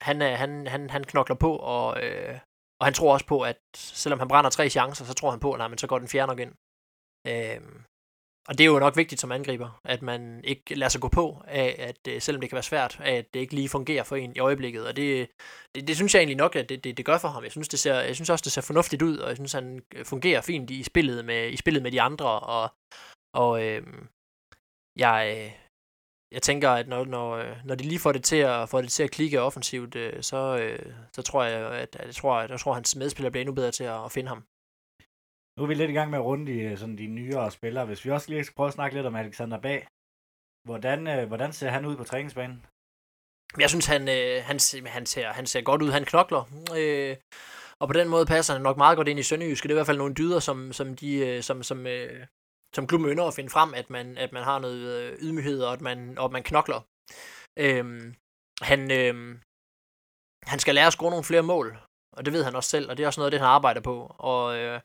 [0.00, 2.38] han, øh, han, han, han knokler på, og, øh,
[2.80, 5.52] og han tror også på, at selvom han brænder tre chancer, så tror han på,
[5.52, 6.52] at nej, men så går den fjerde nok ind.
[7.26, 7.60] Øh,
[8.48, 11.42] og det er jo nok vigtigt som angriber, at man ikke lader sig gå på
[11.46, 14.36] af, at øh, selvom det kan være svært, at det ikke lige fungerer for en
[14.36, 14.86] i øjeblikket.
[14.86, 15.30] Og det,
[15.74, 17.42] det, det synes jeg egentlig nok, at det, det, det gør for ham.
[17.42, 19.82] Jeg synes, det ser, jeg synes også, det ser fornuftigt ud, og jeg synes, han
[19.94, 22.40] øh, fungerer fint i spillet med, i spillet med de andre.
[22.40, 22.68] Og,
[23.34, 23.82] og øh,
[24.98, 25.52] jeg, øh,
[26.32, 29.02] jeg tænker, at når, når, når de lige får det til at, får det til
[29.02, 32.60] at klikke offensivt, øh, så, øh, så tror jeg, at, at jeg tror, at, jeg
[32.60, 34.44] tror, at hans medspiller bliver endnu bedre til at, at finde ham.
[35.58, 37.86] Nu er vi lidt i gang med at runde de, øh, sådan de nyere spillere.
[37.86, 39.86] Hvis vi også lige skal prøve at snakke lidt om Alexander Bag.
[40.68, 42.66] Hvordan, øh, hvordan ser han ud på træningsbanen?
[43.58, 44.58] Jeg synes, han, øh, han,
[44.96, 45.90] han, ser, han ser godt ud.
[45.90, 46.42] Han knokler.
[46.78, 47.16] Øh,
[47.80, 49.68] og på den måde passer han nok meget godt ind i Sønderjyske.
[49.68, 52.26] Det er i hvert fald nogle dyder, som, som, de, øh, som, som, øh,
[52.74, 55.72] som klubben ynder at finde frem, at man, at man har noget øh, ydmyghed, og
[55.72, 56.80] at man, og at man knokler.
[57.64, 57.84] Øh,
[58.62, 59.14] han, øh,
[60.52, 61.78] han skal lære at score nogle flere mål,
[62.16, 63.80] og det ved han også selv, og det er også noget af det, han arbejder
[63.80, 64.14] på.
[64.18, 64.80] Og, øh,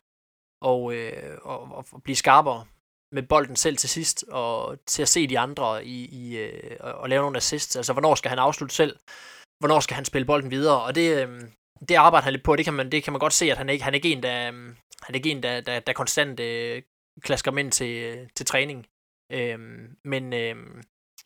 [0.63, 2.65] og, øh, og, og blive skarpere
[3.11, 7.09] med bolden selv til sidst, og til at se de andre i, i øh, og
[7.09, 7.75] lave nogle assists.
[7.75, 8.99] Altså, hvornår skal han afslutte selv?
[9.59, 10.81] Hvornår skal han spille bolden videre?
[10.81, 11.41] Og det, øh,
[11.89, 13.69] det arbejder han lidt på, det kan man, det kan man godt se, at han
[13.69, 14.53] ikke, han er ikke en, der, øh,
[15.03, 16.81] han er ikke en, der, der, der konstant øh,
[17.21, 18.85] klasker ind til, øh, til træning.
[19.31, 19.59] Øh,
[20.05, 20.55] men øh,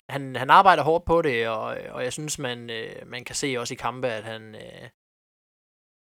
[0.10, 3.56] han, han arbejder hårdt på det, og, og jeg synes, man, øh, man kan se
[3.60, 4.90] også i kampe, at han, øh,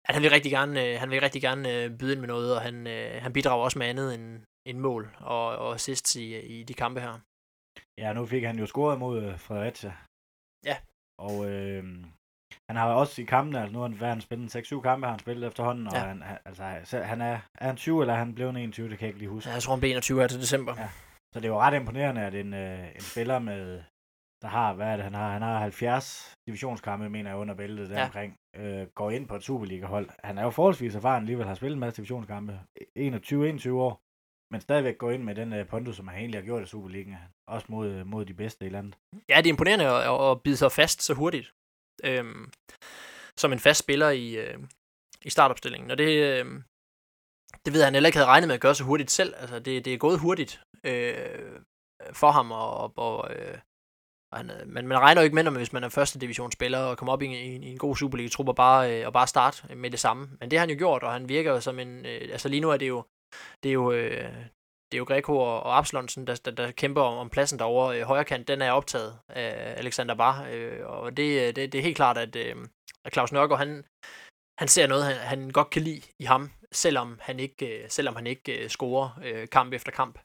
[0.09, 2.55] at han vil rigtig gerne, øh, han vil rigtig gerne øh, byde ind med noget,
[2.57, 6.41] og han, øh, han bidrager også med andet end, end mål og, og assist i,
[6.41, 7.15] i de kampe her.
[7.99, 9.93] Ja, nu fik han jo scoret mod øh, Fredericia.
[10.65, 10.77] Ja.
[11.19, 11.85] Og øh,
[12.69, 15.19] han har også i kampene, altså nu har han, han spillet 6-7 kampe, har han
[15.19, 16.01] spillet efterhånden, ja.
[16.01, 19.07] og han, altså, han er, er han 20 eller er han blevet 21, det kan
[19.07, 19.49] jeg ikke lige huske.
[19.49, 20.75] Ja, jeg tror han blev 21 her til december.
[20.79, 20.89] Ja.
[21.33, 23.83] Så det jo ret imponerende, at en, øh, en spiller med,
[24.43, 25.33] der har, hvad er det, han har?
[25.33, 28.05] Han har 70 divisionskampe, mener jeg, under bæltet der ja.
[28.05, 30.11] omkring, øh, går ind på et Superliga-hold.
[30.25, 32.61] Han er jo forholdsvis erfaren alligevel, har spillet en masse divisionskampe,
[32.99, 34.01] 21-21 år,
[34.53, 37.17] men stadigvæk går ind med den uh, pondus, som han egentlig har gjort i Superligaen,
[37.49, 38.99] også mod, mod de bedste i landet.
[39.29, 41.55] Ja, det er imponerende at, at, bide sig fast så hurtigt,
[42.05, 42.51] øhm,
[43.37, 44.59] som en fast spiller i, øh,
[45.25, 46.63] i startopstillingen, og det, øh,
[47.65, 49.35] det ved han heller ikke havde regnet med at gøre så hurtigt selv.
[49.37, 51.61] Altså, det, det er gået hurtigt øh,
[52.13, 53.59] for ham, og, og øh,
[54.37, 56.19] og han, øh, men man regner jo ikke med, når man, hvis man er første
[56.19, 59.27] divisionsspiller og kommer op i, i, i en god Superliga-trup og bare, øh, og bare
[59.27, 60.29] starte med det samme.
[60.41, 62.07] Men det har han jo gjort, og han virker jo som en...
[62.07, 63.05] Øh, altså lige nu er det jo...
[63.63, 64.35] Det er jo, øh,
[64.93, 67.99] det er jo Greco og, og Absalonsen, der, der, der kæmper om, om pladsen derovre.
[67.99, 70.47] Øh, højre kant, den er optaget af Alexander Bar.
[70.53, 72.57] Øh, og det, øh, det, det er helt klart, at, øh,
[73.05, 73.85] at Claus Nørgaard, han,
[74.59, 78.17] han ser noget, han, han godt kan lide i ham, selvom han ikke, øh, selvom
[78.17, 80.19] han ikke øh, scorer øh, kamp efter kamp.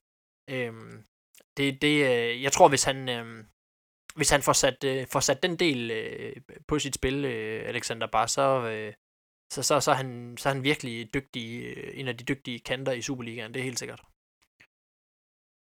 [0.49, 0.73] Øh,
[1.57, 3.45] det, det, øh, jeg tror, hvis han, øh,
[4.15, 6.35] hvis han får sat, øh, får sat den del øh,
[6.67, 8.93] på sit spil, øh, Alexander Bar, så, øh,
[9.53, 12.59] så, så, så, er han, så er han virkelig dygtig, øh, en af de dygtige
[12.59, 14.03] kanter i Superligaen, det er helt sikkert.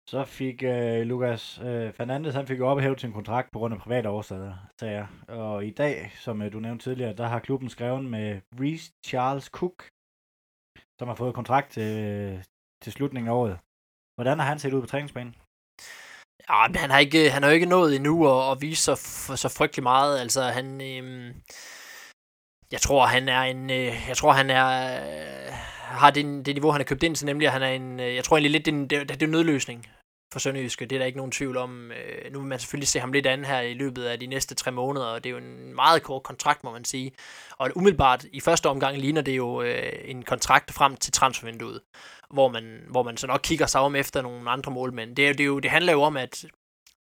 [0.08, 3.80] Så fik øh, Lukas øh, Fernandes, han fik jo ophævet sin kontrakt på grund af
[3.80, 5.06] private årsager, Sager.
[5.28, 9.44] Og i dag, som øh, du nævnte tidligere, der har klubben skrevet med Reece Charles
[9.44, 9.88] Cook,
[10.98, 12.44] som har fået kontrakt til, øh,
[12.82, 13.58] til slutningen af året.
[14.16, 15.34] Hvordan har han set ud på træningsbanen?
[16.50, 19.36] Ja, men han har, ikke, han har ikke nået endnu at, at vise sig så,
[19.36, 20.20] så frygtelig meget.
[20.20, 20.80] Altså, han...
[20.80, 21.34] Øhm,
[22.72, 23.70] jeg tror, han er en...
[23.70, 24.66] Øh, jeg tror, han er...
[25.46, 28.00] Øh, har det, det niveau, han har købt ind til, nemlig at han er en...
[28.00, 29.86] Øh, jeg tror egentlig lidt, det er en, det, det er en nødløsning.
[30.32, 30.86] for Sønderjyske.
[30.86, 31.92] Det er der ikke nogen tvivl om.
[31.92, 34.54] Øh, nu vil man selvfølgelig se ham lidt an her i løbet af de næste
[34.54, 37.12] tre måneder, og det er jo en meget kort kontrakt, må man sige.
[37.58, 41.80] Og umiddelbart i første omgang ligner det jo øh, en kontrakt frem til transfervinduet,
[42.34, 45.16] hvor man, hvor man så nok kigger sig om efter nogle andre målmænd.
[45.16, 46.44] Det, er, det, er jo, det handler jo om, at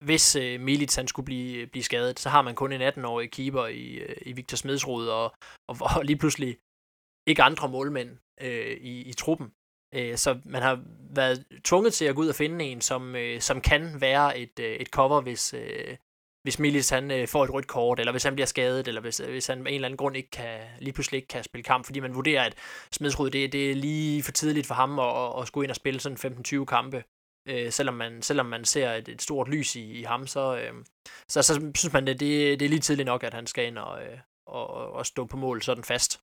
[0.05, 3.31] hvis øh, Milic han skulle blive, øh, blive skadet, så har man kun en 18-årig
[3.31, 5.35] keeper i, øh, i Victor Smedsrud, og,
[5.67, 6.57] og, og lige pludselig
[7.27, 9.51] ikke andre målmænd øh, i, i truppen.
[9.95, 10.83] Øh, så man har
[11.15, 14.59] været tvunget til at gå ud og finde en, som, øh, som kan være et,
[14.59, 15.97] øh, et cover, hvis, øh,
[16.47, 19.19] hvis Milis han øh, får et rødt kort, eller hvis han bliver skadet, eller hvis,
[19.19, 21.63] øh, hvis han af en eller anden grund ikke kan, lige pludselig ikke kan spille
[21.63, 22.55] kamp, fordi man vurderer, at
[22.91, 25.99] smidsrud det, det er lige for tidligt for ham at, at, skulle ind og spille
[25.99, 27.03] sådan 15-20 kampe.
[27.47, 30.73] Øh, selvom, man, selvom man ser et, et stort lys i, i ham, så, øh,
[31.27, 33.77] så, så synes man, at det, det er lige tidligt nok, at han skal ind
[33.77, 36.21] og, øh, og, og stå på mål sådan fast.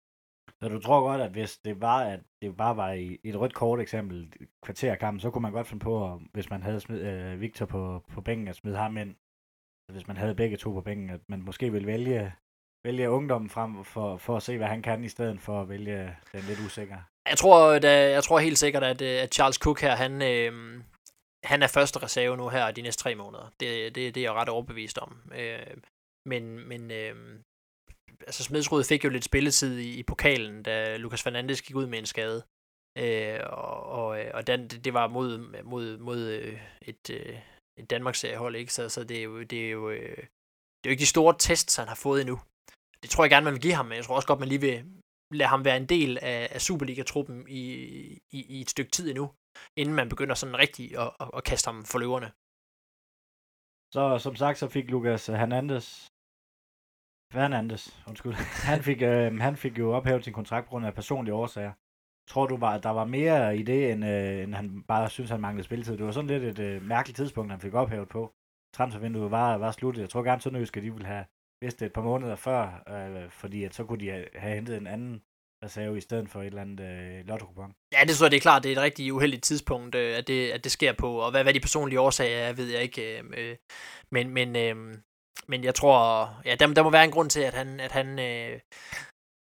[0.63, 3.55] Så du tror godt, at hvis det var, at det bare var i et rødt
[3.55, 4.33] kort eksempel,
[4.63, 8.21] kvarterkampen, så kunne man godt finde på, hvis man havde smid, øh, Victor på, på
[8.21, 9.15] bænken, at smide ham ind.
[9.93, 12.35] Hvis man havde begge to på bænken, at man måske ville vælge,
[12.87, 16.17] vælge ungdommen frem for, for at se, hvad han kan, i stedet for at vælge
[16.33, 17.05] den lidt usikre.
[17.29, 20.83] Jeg tror, da, jeg tror helt sikkert, at, øh, at Charles Cook her, han, øh,
[21.45, 23.53] han er første reserve nu her de næste tre måneder.
[23.61, 25.31] Det, det, det er jeg ret overbevist om.
[25.35, 25.77] Øh,
[26.29, 27.15] men men øh,
[28.21, 31.99] altså Smedsrud fik jo lidt spilletid i, i pokalen, da Lukas Fernandes gik ud med
[31.99, 32.43] en skade.
[32.99, 37.39] Øh, og, og, og den, det var mod, mod, mod øh, et, øh,
[37.79, 38.75] en Danmarks seriehold, ikke?
[38.75, 40.17] Så, så det er jo, det er jo, øh,
[40.79, 42.37] det er jo ikke de store tests, han har fået endnu.
[43.03, 44.61] Det tror jeg gerne, man vil give ham, men jeg tror også godt, man lige
[44.61, 44.77] vil
[45.31, 47.63] lade ham være en del af, af Superliga-truppen i,
[48.37, 49.27] i, i et stykke tid endnu,
[49.81, 52.31] inden man begynder sådan rigtig at, at, at kaste ham for løverne.
[53.95, 56.07] Så som sagt, så fik Lucas øh, Hernandez
[57.33, 58.35] Fernandes, undskyld.
[58.73, 61.73] Han fik, øh, han fik jo ophævet sin kontrakt på grund af personlige årsager.
[62.29, 65.41] Tror du, var, der var mere i det, end, øh, end han bare synes, han
[65.41, 65.97] manglede spilletid?
[65.97, 68.33] Det var sådan lidt et øh, mærkeligt tidspunkt, han fik ophævet på.
[68.75, 70.03] Transfervinduet var, var sluttet.
[70.03, 71.25] Jeg tror gerne, Sønderjysk, at de ville have
[71.61, 74.77] vidst det et par måneder før, øh, fordi at så kunne de have, have hentet
[74.77, 75.23] en anden
[75.65, 77.89] reserve i stedet for et eller andet øh, lotto -kupon.
[77.93, 80.29] Ja, det tror jeg, det er klart, det er et rigtig uheldigt tidspunkt, øh, at,
[80.29, 83.19] det, at det sker på, og hvad, hvad de personlige årsager er, ved jeg ikke.
[83.19, 83.57] Øh, øh
[84.11, 84.77] men, men, øh,
[85.49, 88.19] men jeg tror, ja, der, der må være en grund til, at han, at han,
[88.19, 88.61] øh,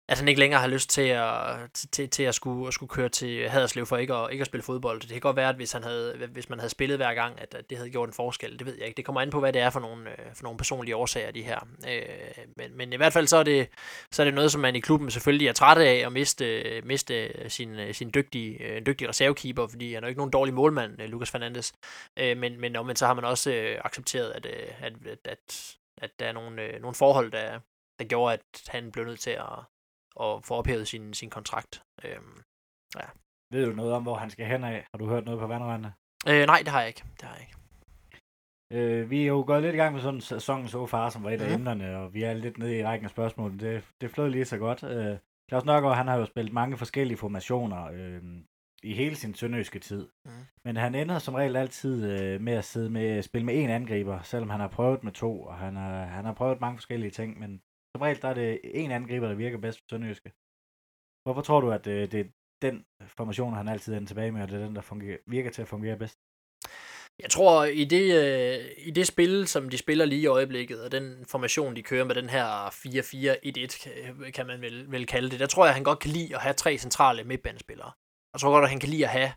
[0.10, 3.10] at han ikke længere har lyst til at, til, til at, skulle, at skulle køre
[3.10, 5.02] til Haderslev for ikke at, ikke at spille fodbold.
[5.02, 7.54] Det kan godt være, at hvis, han havde, hvis man havde spillet hver gang, at,
[7.54, 8.60] at det havde gjort en forskel.
[8.60, 8.98] Det ved jeg ikke.
[8.98, 11.44] Det kommer an på, hvad det er for nogle, øh, for nogle personlige årsager, de
[11.44, 11.68] her.
[11.90, 13.70] Øh, men, men i hvert fald så er, det,
[14.12, 17.50] så er det noget, som man i klubben selvfølgelig er træt af, at miste, miste
[17.50, 21.10] sin, sin dygtige, øh, dygtige reservekeeper, fordi han er jo ikke nogen dårlig målmand, øh,
[21.10, 21.74] Lukas Fernandes.
[22.18, 26.32] Men, men omvendt så har man også accepteret, at, at, at, at at der er
[26.32, 27.60] nogle, nogle forhold, der,
[28.00, 29.60] der gjorde, at han blev nødt til at,
[30.20, 31.84] at få ophævet sin, sin kontrakt.
[32.04, 32.42] Øhm,
[32.96, 33.08] ja.
[33.52, 34.86] Ved du noget om, hvor han skal hen af?
[34.94, 35.94] Har du hørt noget på vandrørene?
[36.28, 37.04] Øh, nej, det har jeg ikke.
[37.20, 37.58] Det har jeg ikke.
[38.74, 41.24] Øh, vi er jo gået lidt i gang med sådan en sæson så far, som
[41.24, 41.56] var et af mm.
[41.56, 43.60] emnerne, og vi er lidt nede i rækken af spørgsmål.
[43.60, 44.84] Det, det flød lige så godt.
[44.84, 45.18] Øh,
[45.50, 47.86] Claus Nørgaard, han har jo spillet mange forskellige formationer.
[47.94, 48.22] Øh,
[48.84, 50.08] i hele sin sønderjyske tid.
[50.26, 50.32] Mm.
[50.66, 54.22] Men han ender som regel altid øh, med at sidde med, spille med en angriber,
[54.22, 57.40] selvom han har prøvet med to, og han har, han har prøvet mange forskellige ting,
[57.40, 57.62] men
[57.96, 60.32] som regel der er det en angriber, der virker bedst for sønderjyske.
[61.24, 62.30] Hvorfor tror du, at øh, det er
[62.62, 65.62] den formation, han altid er tilbage med, og det er den, der fungerer, virker til
[65.62, 66.20] at fungere bedst?
[67.20, 70.92] Jeg tror, i det, øh, i det spil, som de spiller lige i øjeblikket, og
[70.92, 72.70] den formation, de kører med den her
[74.26, 76.36] 4-4-1-1, kan man vel, vel kalde det, der tror jeg, at han godt kan lide
[76.36, 77.92] at have tre centrale midtbanespillere.
[78.34, 79.32] Jeg tror godt, at han kan lide at have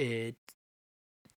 [0.00, 0.32] øh,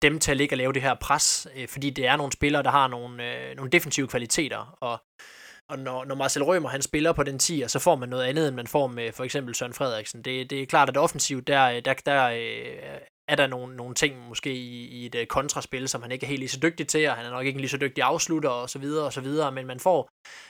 [0.01, 2.63] dem til at ligge og lave det her pres, øh, fordi det er nogle spillere,
[2.63, 5.03] der har nogle, øh, nogle defensive kvaliteter, og,
[5.69, 8.47] og når, når Marcel Rømer han spiller på den 10, så får man noget andet,
[8.47, 10.21] end man får med for eksempel Søren Frederiksen.
[10.21, 13.95] Det, det er klart, at offensivt, der, øh, der, der øh, er der nogle, nogle
[13.95, 16.87] ting måske i, i et øh, kontraspil, som han ikke er helt lige så dygtig
[16.87, 19.21] til, og han er nok ikke lige så dygtig afslutter og så videre og så
[19.21, 20.09] videre, men man får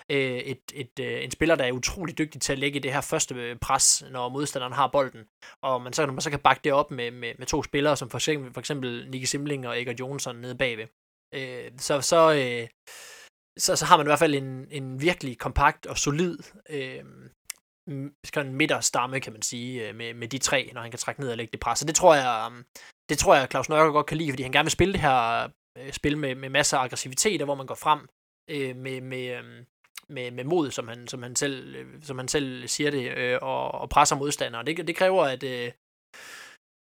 [0.10, 3.02] øh, et, et, øh, en spiller, der er utrolig dygtig til at lægge det her
[3.02, 5.23] første pres, når modstanderen har bolden,
[5.62, 8.10] og man så, man så kan bakke det op med, med, med to spillere, som
[8.10, 10.88] for eksempel, for eksempel Nicky Simling og Egger Johnson nede bagved.
[11.36, 12.67] Øh, så, så, øh,
[13.60, 16.38] så, så har man i hvert fald en, en virkelig kompakt og solid
[16.70, 17.04] øh,
[18.26, 21.32] sådan midterstamme, kan man sige, øh, med, med de tre, når han kan trække ned
[21.32, 21.80] og lægge det pres.
[21.80, 22.63] Så det tror jeg, øh,
[23.10, 25.50] det tror jeg, Claus Nørgaard godt kan lide, fordi han gerne vil spille det her
[25.78, 28.00] øh, spil med, med masser af aggressivitet, hvor man går frem
[28.50, 29.66] øh, med, med, øh,
[30.10, 33.39] med, med mod, som han, som han, selv, øh, som han selv siger det, øh,
[33.42, 34.63] og, og presser modstandere.
[34.63, 35.72] Det, det kræver, at, øh,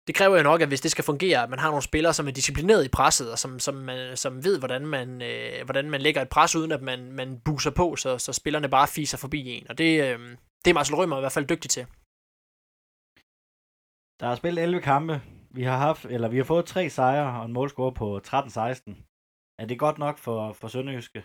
[0.08, 2.28] det kræver jo nok, at hvis det skal fungere, at man har nogle spillere, som
[2.28, 6.02] er disciplineret i presset, og som, som, man, som ved, hvordan man, øh, hvordan man
[6.02, 9.50] lægger et pres, uden at man, man buser på, så, så spillerne bare fiser forbi
[9.50, 9.70] en.
[9.70, 11.86] Og det, øh, det er Marcel Rømer i hvert fald dygtig til.
[14.20, 15.22] Der er spillet 11 kampe.
[15.52, 18.94] Vi har haft, eller vi har fået tre sejre og en målscore på 13-16.
[19.60, 21.24] Er det godt nok for, for Sønderjyske?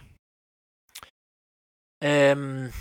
[2.05, 2.73] Øhm,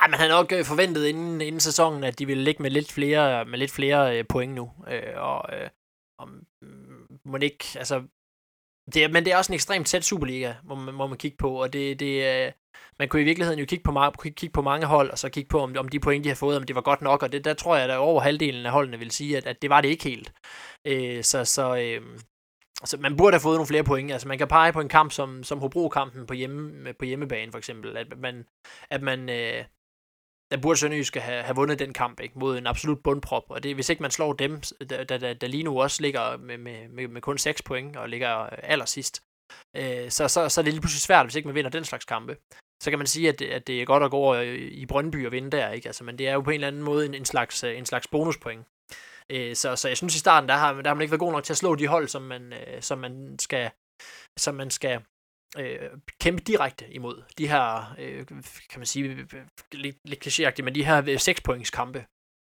[0.00, 2.92] nej, man havde nok øh, forventet inden, inden sæsonen, at de ville ligge med lidt
[2.92, 4.72] flere, med lidt flere øh, point nu.
[4.88, 5.68] Øh, og øh,
[6.18, 6.28] om,
[6.62, 8.02] mm, må det ikke, altså,
[8.94, 11.36] det er, men det er også en ekstremt tæt Superliga, hvor man, må man kigge
[11.36, 12.52] på, og det, det, øh,
[12.98, 15.60] man kunne i virkeligheden jo kigge på, kigge på mange hold, og så kigge på,
[15.60, 17.54] om, om de point, de har fået, om det var godt nok, og det, der
[17.54, 20.04] tror jeg, at over halvdelen af holdene vil sige, at, at det var det ikke
[20.04, 20.32] helt.
[20.86, 22.18] Øh, så så øh,
[22.84, 24.12] så man burde have fået nogle flere point.
[24.12, 27.58] Altså, man kan pege på en kamp som, som Hobro-kampen på, hjemme, på hjemmebane, for
[27.58, 28.44] eksempel, at man,
[28.90, 29.64] at man øh,
[30.52, 33.44] der burde Sønderjyske have, have vundet den kamp ikke, mod en absolut bundprop.
[33.48, 34.60] Og det hvis ikke man slår dem,
[34.90, 38.08] der, der, der lige nu også ligger med, med, med, med kun 6 point og
[38.08, 39.22] ligger øh, allersidst,
[39.76, 42.04] øh, så, så, så er det lige pludselig svært, hvis ikke man vinder den slags
[42.04, 42.36] kampe.
[42.82, 45.32] Så kan man sige, at, at det er godt at gå over i Brøndby og
[45.32, 45.88] vinde der, ikke?
[45.88, 47.86] Altså, men det er jo på en eller anden måde en, en, slags, øh, en
[47.86, 48.66] slags bonuspoint.
[49.30, 51.32] Øh, så, så jeg synes i starten, der har, der har man ikke været god
[51.32, 53.70] nok til at slå de hold, som man, øh, som man skal,
[54.38, 55.00] som man skal
[55.58, 57.22] øh, kæmpe direkte imod.
[57.38, 58.26] De her, øh,
[58.70, 59.28] kan man sige,
[59.72, 62.06] lidt, lidt klichéagtigt, men de her øh, 6 kampe,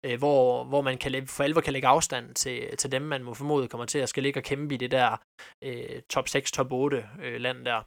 [0.06, 3.34] øh, hvor, hvor man kan, for alvor kan lægge afstand til, til dem, man må
[3.34, 5.16] formode kommer til at skal ligge og kæmpe i det der
[5.64, 7.82] øh, top 6, top 8 øh, land der.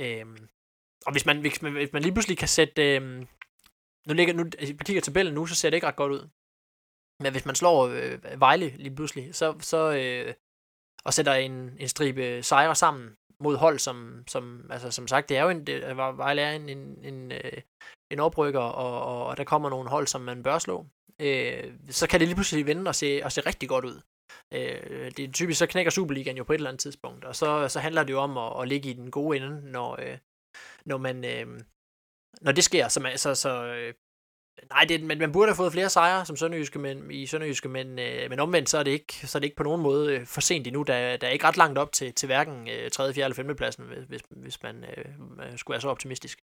[0.00, 0.26] Øh,
[1.06, 2.96] og hvis man, hvis, man, hvis man lige pludselig kan sætte...
[2.96, 3.26] Øh,
[4.06, 6.28] nu ligger, nu, hvis man kigger tabellen nu, så ser det ikke ret godt ud.
[7.22, 10.34] Men hvis man slår øh, Vejle lige pludselig, så, så øh,
[11.04, 15.36] og sætter en, en stribe sejre sammen mod hold, som, som, altså, som sagt, det
[15.36, 17.60] er jo en, det, altså, Vejle er en, en, en, øh,
[18.10, 20.86] en oprykker, og, og, og der kommer nogle hold, som man bør slå,
[21.20, 24.00] øh, så kan det lige pludselig vende og se, og se rigtig godt ud.
[24.52, 27.68] Øh, det er typisk, så knækker Superligaen jo på et eller andet tidspunkt, og så,
[27.68, 30.18] så handler det jo om at, at ligge i den gode ende, når, øh,
[30.84, 31.24] når man...
[31.24, 31.60] Øh,
[32.40, 33.94] når det sker, så, man, så, så øh,
[34.70, 37.98] Nej, det, men man burde have fået flere sejre som Sønderjyske, men, i Sønderjyske, men,
[37.98, 40.26] øh, men omvendt så er, det ikke, så er det ikke på nogen måde øh,
[40.26, 40.82] for sent endnu.
[40.82, 43.24] Der, der er ikke ret langt op til, til hverken øh, 3., 4.
[43.24, 43.56] eller 5.
[43.56, 46.38] pladsen, hvis, hvis man øh, skulle være så optimistisk.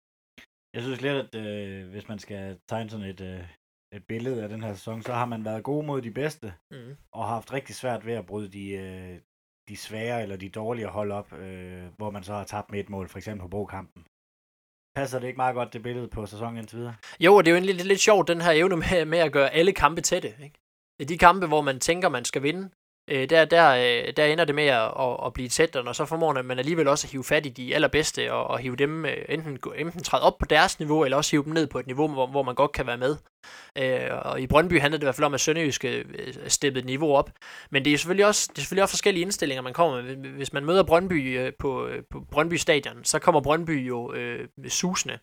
[0.75, 3.41] Jeg synes lidt, at øh, hvis man skal tegne sådan et, øh,
[3.93, 6.97] et billede af den her sæson, så har man været god mod de bedste, mm.
[7.13, 9.19] og haft rigtig svært ved at bryde de, øh,
[9.69, 12.91] de svære eller de dårlige hold op, øh, hvor man så har tabt med et
[12.91, 14.05] mål, for eksempel på Brokampen.
[14.99, 16.95] Passer det ikke meget godt, det billede på sæsonen indtil videre?
[17.21, 19.51] Jo, og det er jo lidt, lidt sjovt, den her evne med, med at gøre
[19.51, 20.35] alle kampe tætte.
[20.43, 21.09] Ikke?
[21.09, 22.71] De kampe, hvor man tænker, man skal vinde,
[23.09, 26.05] øh, der, der, øh, der ender det med at, at, at blive tæt, og så
[26.05, 29.17] formår man alligevel også at hive fat i de allerbedste, og, og hive dem øh,
[29.29, 32.09] enten, enten træde op på deres niveau, eller også hive dem ned på et niveau,
[32.09, 33.17] hvor, hvor man godt kan være med.
[33.79, 36.05] Øh, og i Brøndby handlede det i hvert fald om, at Sønderjysk øh,
[36.47, 37.31] steppede niveau op.
[37.71, 40.17] Men det er selvfølgelig også, det er selvfølgelig også forskellige indstillinger, man kommer med.
[40.17, 44.49] Hvis man møder Brøndby øh, på, øh, på Brøndby Stadion, så kommer Brøndby jo øh,
[44.69, 45.19] susende.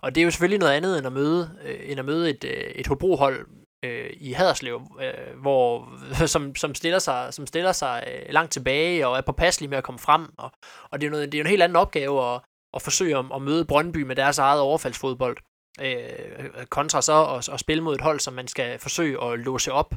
[0.00, 2.44] Og det er jo selvfølgelig noget andet end at møde, øh, end at møde et,
[2.44, 3.46] øh, et Hobro-hold
[3.84, 5.88] øh, i Haderslev, øh, hvor,
[6.34, 9.84] som, som stiller sig, som stiller sig øh, langt tilbage og er påpasselig med at
[9.84, 10.32] komme frem.
[10.38, 10.50] Og,
[10.90, 12.40] og det, er noget, det er en helt anden opgave at,
[12.74, 15.36] at forsøge at, at møde Brøndby med deres eget overfaldsfodbold
[15.80, 19.72] øh, kontra så at, at spille mod et hold, som man skal forsøge at låse
[19.72, 19.94] op.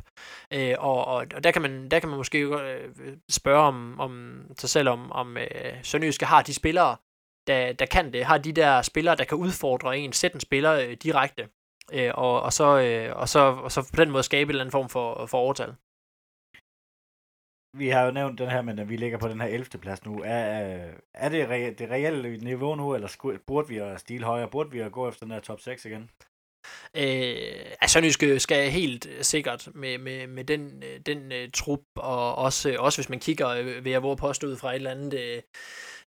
[0.53, 2.93] Øh, og, og, og der kan man der kan man måske øh,
[3.29, 5.47] spørge om, om sig selv, om, om øh,
[5.83, 6.97] Sønderjyske har de spillere,
[7.47, 10.73] der, der kan det, har de der spillere, der kan udfordre en, sætte en spiller
[10.73, 11.49] øh, direkte,
[11.93, 14.63] øh, og, og, så, øh, og, så, og så på den måde skabe en eller
[14.63, 15.75] anden form for, for overtal.
[17.77, 19.65] Vi har jo nævnt den her, men at vi ligger på den her 11.
[19.81, 20.21] plads nu.
[20.25, 24.25] Er, øh, er det re- det reelle niveau nu, eller skulle, burde vi at stile
[24.25, 24.49] højere?
[24.49, 26.09] Burde vi at gå efter den her top 6 igen?
[26.95, 32.75] Øh, altså Sønderjyske skal helt sikkert med, med, med den, den uh, trup, og også,
[32.79, 35.43] også hvis man kigger, øh, ved at våge påstå ud fra et eller andet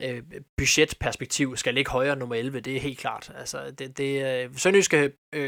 [0.05, 3.33] uh, budgetperspektiv, skal ligge højere nummer 11, det er helt klart.
[3.35, 5.43] Altså, det, det, uh, Sønderjyske uh,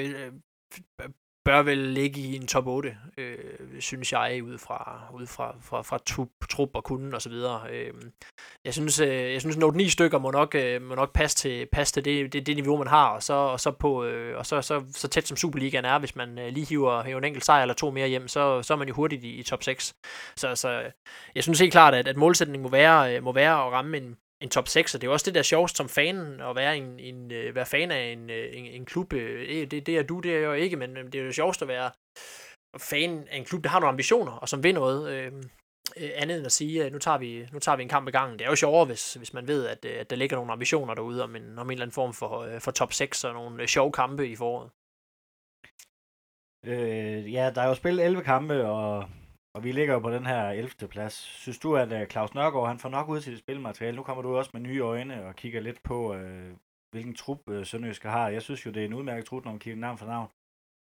[1.44, 5.82] bør vel ligge i en top 8, øh, synes jeg, ud fra, ud fra, fra,
[5.82, 7.32] fra trup, trup og kunden osv.
[7.70, 7.94] Øh,
[8.64, 11.94] jeg synes, øh, jeg synes 8-9 stykker må nok, øh, må nok passe til, passe
[11.94, 14.62] til det, det, det, niveau, man har, og så, og så, på, øh, og så,
[14.62, 17.62] så, så tæt som Superligaen er, hvis man øh, lige hiver, hiver en enkelt sejr
[17.62, 19.94] eller to mere hjem, så, så er man jo hurtigt i, i top 6.
[20.36, 20.82] Så, så
[21.34, 24.16] jeg synes helt klart, at, at målsætningen må være, øh, må være at ramme en,
[24.40, 27.00] en top 6, og det er også det der sjovest som fan, at være, en,
[27.00, 29.12] en, øh, være fan af en, øh, en, en klub.
[29.12, 31.32] Øh, det, det er du, det er jeg jo ikke, men øh, det er jo
[31.32, 31.90] sjovest at være
[32.78, 35.32] fan af en klub, der har nogle ambitioner, og som vil noget øh,
[35.96, 38.10] øh, andet end at sige, at nu tager vi, nu tager vi en kamp i
[38.10, 38.38] gangen.
[38.38, 40.94] Det er jo sjovere, hvis, hvis man ved, at, øh, at der ligger nogle ambitioner
[40.94, 43.92] derude om en, om en eller anden form for, for top 6 og nogle sjove
[43.92, 44.70] kampe i foråret.
[46.66, 49.08] Øh, ja, der er jo spillet 11 kampe, og
[49.54, 50.88] og vi ligger jo på den her 11.
[50.88, 51.14] plads.
[51.14, 53.96] Synes du, at uh, Claus Nørgaard han får nok ud til det spilmateriale?
[53.96, 56.56] Nu kommer du også med nye øjne og kigger lidt på, uh,
[56.90, 58.28] hvilken trup øh, uh, Sønderjyske har.
[58.28, 60.28] Jeg synes jo, det er en udmærket trup, når man kigger navn for navn.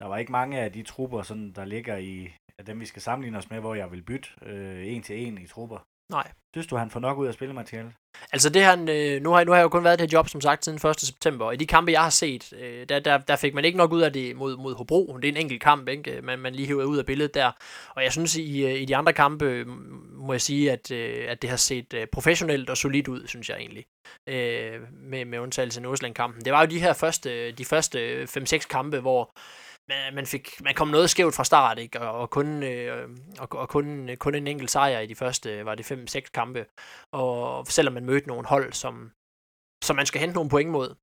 [0.00, 3.02] der var ikke mange af de trupper, sådan, der ligger i af dem, vi skal
[3.02, 5.86] sammenligne os med, hvor jeg vil bytte øh, en til en i trupper.
[6.10, 6.32] Nej.
[6.54, 7.92] Synes du, han får nok ud af spillemateriale?
[8.32, 10.18] Altså det han, øh, nu, har, nu har jeg jo kun været i det her
[10.18, 11.00] job, som sagt, siden 1.
[11.00, 13.78] september, og i de kampe, jeg har set, øh, der, der, der fik man ikke
[13.78, 15.18] nok ud af det mod, mod Hobro.
[15.22, 16.20] Det er en enkelt kamp, ikke?
[16.22, 17.50] Man, man lige hæver ud af billedet der.
[17.96, 19.64] Og jeg synes, i, øh, i de andre kampe,
[20.12, 23.48] må jeg sige, at, øh, at det har set øh, professionelt og solidt ud, synes
[23.48, 23.84] jeg egentlig.
[24.28, 26.44] Øh, med, med undtagelse af Nordsjælland-kampen.
[26.44, 29.32] Det var jo de her første, de første 5-6 kampe, hvor
[29.88, 32.00] man, man, fik, man kom noget skævt fra start, ikke?
[32.00, 33.08] Og, og, kun, øh,
[33.38, 36.66] og, og kun, kun en enkelt sejr i de første, var det 5-6 kampe.
[37.12, 39.12] Og selvom man mødte nogle hold, som,
[39.84, 40.94] som man skal hente nogle point mod.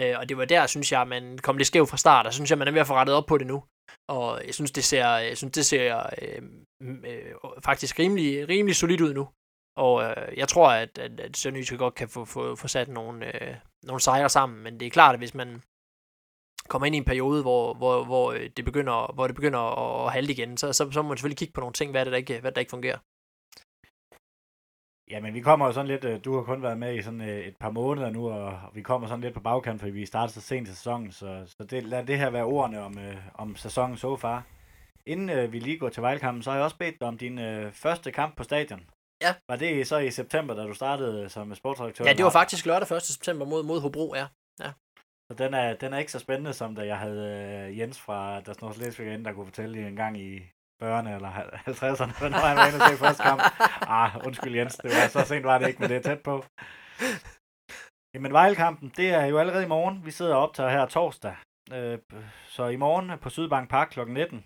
[0.00, 2.50] Øh, og det var der, synes jeg, man kom lidt skævt fra start, og synes
[2.50, 3.64] jeg, man er ved at få rettet op på det nu.
[4.08, 6.42] Og jeg synes, det ser, jeg synes, det ser øh,
[6.80, 9.28] øh, faktisk rimelig, rimelig solidt ud nu.
[9.76, 13.26] Og øh, jeg tror, at, at, at Sønderjyske godt kan få, få, få sat nogle,
[13.26, 15.62] øh, nogle sejre sammen, men det er klart, at hvis man,
[16.68, 19.58] kommer ind i en periode, hvor, hvor, hvor, øh, det, begynder, hvor det begynder
[20.06, 22.12] at halte igen, så, så, så må man selvfølgelig kigge på nogle ting, hvad det,
[22.12, 22.98] der ikke, hvad der ikke fungerer.
[25.10, 27.20] Ja, men vi kommer jo sådan lidt, øh, du har kun været med i sådan
[27.20, 30.32] øh, et par måneder nu, og vi kommer sådan lidt på bagkant, fordi vi starter
[30.32, 32.98] så sent i sæsonen, så, så det, lad det her være ordene om,
[33.34, 34.42] om sæsonen så far.
[35.06, 37.72] Inden vi lige går til Vejlkampen, så har jeg også bedt dig om din øh,
[37.72, 38.80] første kamp på stadion.
[39.22, 39.34] Ja.
[39.48, 42.04] Var det så i september, da du startede som sportsdirektør?
[42.04, 43.02] Ja, det var faktisk lørdag 1.
[43.02, 44.26] september mod, mod Hobro, ja.
[45.30, 47.24] Så den er, den er ikke så spændende, som da jeg havde
[47.68, 50.38] øh, Jens fra Der Snor Slesvig ind, der kunne fortælle en gang i
[50.82, 51.32] 40'erne eller
[51.68, 53.42] 50'erne, hvornår han var inde og se første kamp.
[53.80, 56.44] Ah, undskyld Jens, det var så sent var det ikke, men det er tæt på.
[58.14, 60.04] Jamen Vejlekampen, det er jo allerede i morgen.
[60.04, 61.36] Vi sidder og optager her torsdag.
[61.72, 61.98] Øh,
[62.46, 64.00] så i morgen på Sydbank Park kl.
[64.00, 64.44] 19.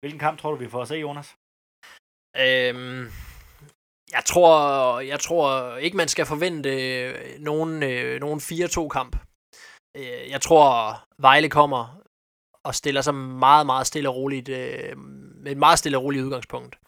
[0.00, 1.36] Hvilken kamp tror du, vi får at se, Jonas?
[2.44, 3.04] Øhm,
[4.16, 6.70] jeg tror, jeg tror ikke, man skal forvente
[7.38, 9.27] nogen, øh, nogen 4-2 kamp.
[9.98, 12.00] Øh, jeg tror, Vejle kommer
[12.64, 14.98] og stiller sig meget, meget stille og roligt, øh,
[15.42, 16.78] med et meget stille og roligt udgangspunkt.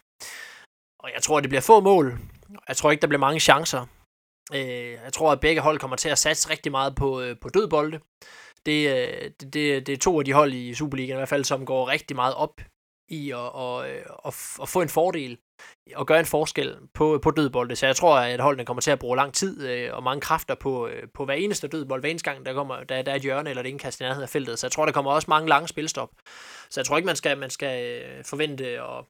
[0.99, 2.19] Og jeg tror, det bliver få mål.
[2.67, 3.85] Jeg tror ikke, der bliver mange chancer.
[4.53, 7.49] Øh, jeg tror, at begge hold kommer til at satse rigtig meget på, øh, på
[7.49, 7.99] dødbolde.
[8.65, 11.43] Det, øh, det, det, det er to af de hold i Superligaen i hvert fald,
[11.43, 12.61] som går rigtig meget op
[13.11, 13.85] i at, at,
[14.25, 15.37] at, at få en fordel
[15.95, 17.75] og gøre en forskel på, på dødbolde.
[17.75, 20.55] Så jeg tror, at holdene kommer til at bruge lang tid øh, og mange kræfter
[20.55, 22.01] på, øh, på hver eneste dødbold.
[22.01, 24.23] Hver eneste gang, der, kommer, der, der er et hjørne eller et indkast i nærheden
[24.23, 24.59] af feltet.
[24.59, 26.09] Så jeg tror, der kommer også mange lange spilstop.
[26.69, 29.07] Så jeg tror ikke, man skal, man skal øh, forvente og,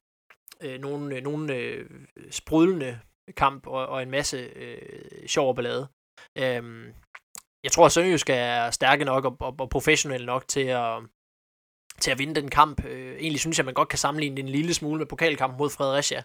[0.62, 1.90] øh, nogle, øh, nogle øh,
[2.30, 2.98] sprudlende
[3.36, 5.88] kamp og, og en masse øh, sjov ballade.
[6.38, 6.86] Øhm,
[7.64, 10.98] jeg tror, at Sønderjysk er stærke nok og, og, og professionelle nok til at,
[12.02, 12.84] til at vinde den kamp.
[12.84, 16.22] Øh, egentlig synes jeg, man godt kan sammenligne en lille smule med pokalkampen mod Fredericia.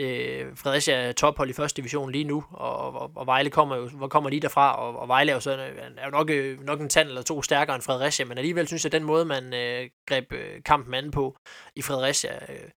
[0.00, 3.88] Øh, Fredericia er tophold i første division lige nu, og, og, og Vejle kommer jo
[3.88, 6.60] hvor kommer lige derfra, og, og Vejle er jo, så, øh, er jo nok, øh,
[6.60, 9.24] nok en tand eller to stærkere end Fredericia, men alligevel synes jeg, at den måde,
[9.24, 11.36] man øh, greb øh, kampen an på
[11.76, 12.70] i Fredericia, øh,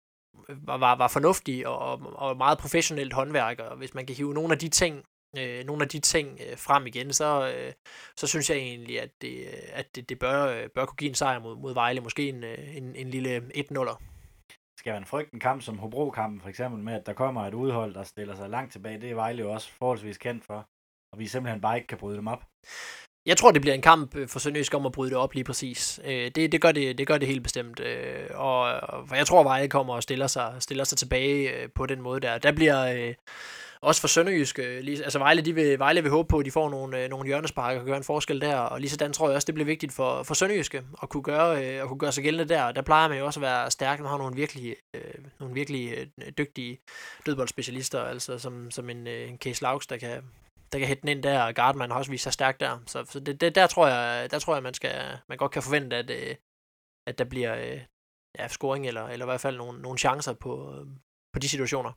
[0.48, 4.52] var, var, var fornuftig og, og meget professionelt håndværk, og hvis man kan hive nogle
[4.52, 5.04] af de ting
[5.38, 7.72] øh, nogle af de ting øh, frem igen, så, øh,
[8.16, 11.14] så synes jeg egentlig, at det, at det, det bør, øh, bør kunne give en
[11.14, 12.00] sejr mod, mod Vejle.
[12.00, 14.02] Måske en, øh, en, en lille 1-0'er.
[14.78, 17.94] Skal man frygte en kamp som Hobro-kampen for eksempel med, at der kommer et udhold,
[17.94, 19.00] der stiller sig langt tilbage?
[19.00, 20.66] Det er Vejle jo også forholdsvis kendt for,
[21.12, 22.42] og vi simpelthen bare ikke kan bryde dem op.
[23.26, 26.00] Jeg tror, det bliver en kamp for Sønderjysk om at bryde det op lige præcis.
[26.04, 27.80] Det, det, gør, det, det gør det helt bestemt.
[28.30, 32.20] Og, og jeg tror, Vejle kommer og stiller sig, stiller sig tilbage på den måde
[32.20, 32.38] der.
[32.38, 33.14] Der bliver
[33.84, 36.50] også for Sønderjysk, øh, lige, altså Vejle, de vil, Vejle vil håbe på, at de
[36.50, 39.34] får nogle, øh, nogle hjørnesparker og gøre en forskel der, og lige sådan tror jeg
[39.36, 42.24] også, det bliver vigtigt for, for Sønderjyske at kunne, gøre, øh, at kunne gøre sig
[42.24, 42.72] gældende der.
[42.72, 44.76] Der plejer man jo også at være stærk, man har nogle virkelig,
[45.40, 46.78] nogle virkelig dygtige
[47.26, 50.24] dødboldspecialister, altså som, som en, en Case Laugs, der kan,
[50.72, 52.78] der kan hætte den ind der, og Gardman har også vist sig stærk der.
[52.86, 55.62] Så, så det, det, der, tror jeg, der tror jeg, man, skal, man godt kan
[55.62, 56.10] forvente, at,
[57.08, 57.80] at der bliver
[58.38, 60.84] ja, scoring, eller, eller i hvert fald nogle, nogle chancer på,
[61.32, 61.92] på de situationer.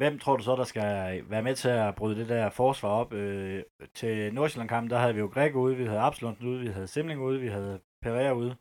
[0.00, 0.84] Hvem tror du så, der skal
[1.30, 3.12] være med til at bryde det der forsvar op?
[3.12, 6.86] Øh, til Nordsjælland-kampen, der havde vi jo Greg ude, vi havde Absalonsen ude, vi havde
[6.86, 8.56] Simling ude, vi havde Pereira ude.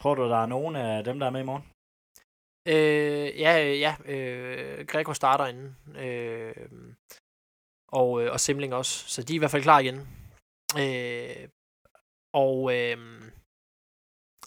[0.00, 1.64] Tror du, der er nogen af dem, der er med i morgen?
[2.68, 3.52] Øh, ja,
[3.84, 3.96] ja.
[4.04, 5.76] Øh, Greco starter inden.
[5.96, 6.68] Øh,
[7.88, 9.08] og, øh, og Simling også.
[9.08, 9.98] Så de er i hvert fald klar igen.
[10.82, 11.48] Øh,
[12.32, 12.96] og øh,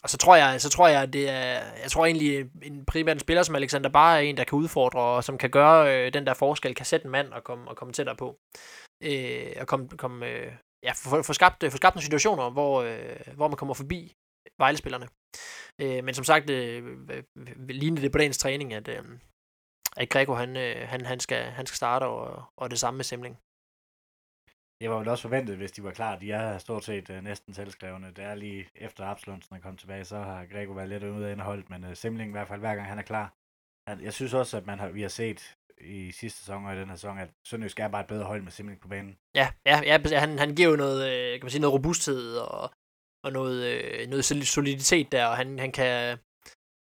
[0.04, 3.20] og så tror jeg, så tror jeg, det er, jeg tror egentlig, en primært en
[3.20, 6.26] spiller som Alexander bare er en, der kan udfordre, og som kan gøre øh, den
[6.26, 8.40] der forskel, kan sætte en mand og komme, og komme tættere på.
[9.04, 13.36] Øh, og komme, komme, øh, ja, få, få, skabt, få skabt nogle situationer, hvor, øh,
[13.36, 14.16] hvor man kommer forbi
[14.58, 15.08] Vejlespillerne.
[15.82, 17.24] Øh, men som sagt, øh, øh
[17.70, 19.04] lignede det på dagens træning, at, øh,
[19.98, 23.04] at Greco, han, øh, han, han, skal, han skal starte, og, og det samme med
[23.04, 23.38] Simling.
[24.82, 26.20] Det var vel også forventet, hvis de var klar.
[26.20, 28.08] De er stort set uh, næsten selvskrevne.
[28.08, 31.32] Det er lige efter Absalonsen er kommet tilbage, så har Grego været lidt ude af
[31.32, 33.34] indholdet, men uh, Simling i hvert fald hver gang han er klar.
[33.88, 36.80] Han, jeg synes også, at man har, vi har set i sidste sæson og i
[36.80, 39.18] den her sæson, at Sønderjysk er bare et bedre hold med Simling på banen.
[39.36, 42.72] Ja, ja, ja han, han giver jo noget, øh, kan man sige, noget robusthed og,
[43.24, 46.18] og noget, øh, noget soliditet der, og han, han kan,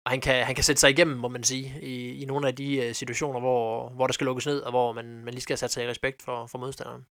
[0.05, 2.55] og han kan, han kan sætte sig igennem, må man sige, i, i nogle af
[2.55, 5.57] de uh, situationer, hvor, hvor der skal lukkes ned, og hvor man, man lige skal
[5.57, 7.05] sætte sig i respekt for, for modstanderen.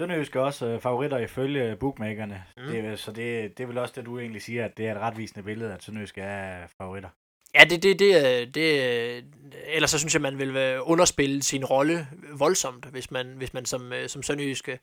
[0.00, 2.66] Sønderjysk er også uh, favoritter ifølge bookmakerne, mm.
[2.66, 5.00] det, så det, det er vel også det, du egentlig siger, at det er et
[5.00, 7.08] retvisende billede, at Sønderjysk er favoritter.
[7.54, 9.24] Ja, det, det, det, det,
[9.66, 12.06] ellers så synes jeg, man vil underspille sin rolle
[12.38, 14.78] voldsomt, hvis man, hvis man som, øh, som Sønderjyske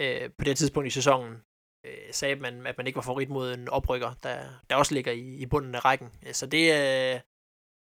[0.00, 1.34] øh, på det tidspunkt i sæsonen
[1.86, 4.36] øh, sagde, at man, at man ikke var favorit mod en oprykker, der,
[4.70, 6.08] der også ligger i, i bunden af rækken.
[6.32, 7.20] Så det er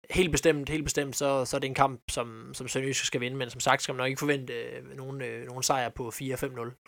[0.10, 3.38] helt bestemt, helt bestemt, så, så er det en kamp, som, som Sønderjysk skal vinde,
[3.38, 6.84] men som sagt skal man nok ikke forvente øh, nogen, øh, nogen sejr på 4-5-0.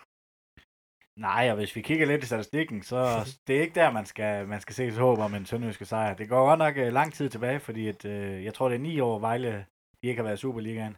[1.16, 3.00] Nej, og hvis vi kigger lidt i statistikken, så
[3.46, 6.14] det er ikke der, man skal, man skal se så håb om en sønderjyske sejr.
[6.14, 8.80] Det går godt nok øh, lang tid tilbage, fordi at, øh, jeg tror, det er
[8.80, 9.66] ni år, Vejle
[10.02, 10.96] de ikke har været i Superligaen.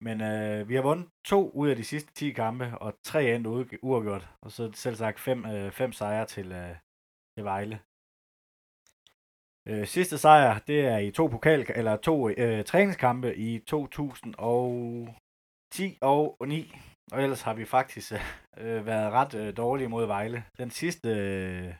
[0.00, 3.46] Men øh, vi har vundet to ud af de sidste 10 kampe, og tre endt
[3.82, 4.28] uafgjort.
[4.40, 6.76] Og så selv sagt fem, øh, fem sejre til, øh,
[7.36, 7.80] til Vejle.
[9.68, 16.36] Øh, sidste sejr, det er i to pokal eller to øh, træningskampe i 2010 og
[16.46, 16.74] 9.
[17.12, 18.12] Og ellers har vi faktisk
[18.62, 20.44] øh, været ret øh, dårlige mod Vejle.
[20.58, 21.74] Den sidste øh,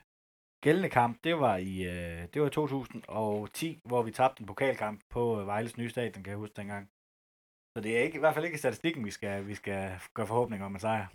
[0.63, 5.39] gældende kamp, det var i øh, det var 2010, hvor vi tabte en pokalkamp på
[5.39, 6.89] øh, Vejles nye stadion, kan jeg huske dengang.
[7.77, 10.65] Så det er ikke, i hvert fald ikke statistikken, vi skal, vi skal gøre forhåbninger
[10.65, 11.07] om en sejr.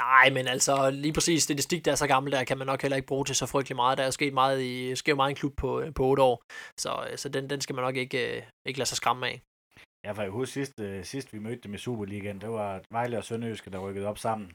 [0.00, 2.96] Nej, men altså lige præcis statistik, der er så gammel, der kan man nok heller
[2.96, 3.98] ikke bruge til så frygtelig meget.
[3.98, 6.42] Der er sket meget i, sker meget i en klub på, på 8 år,
[6.80, 9.42] så, så den, den skal man nok ikke, ikke lade sig skræmme af.
[10.04, 13.24] Ja, for jeg husker sidst, sidst vi mødte dem i Superligaen, det var Vejle og
[13.24, 14.48] Sønderjyske, der rykkede op sammen.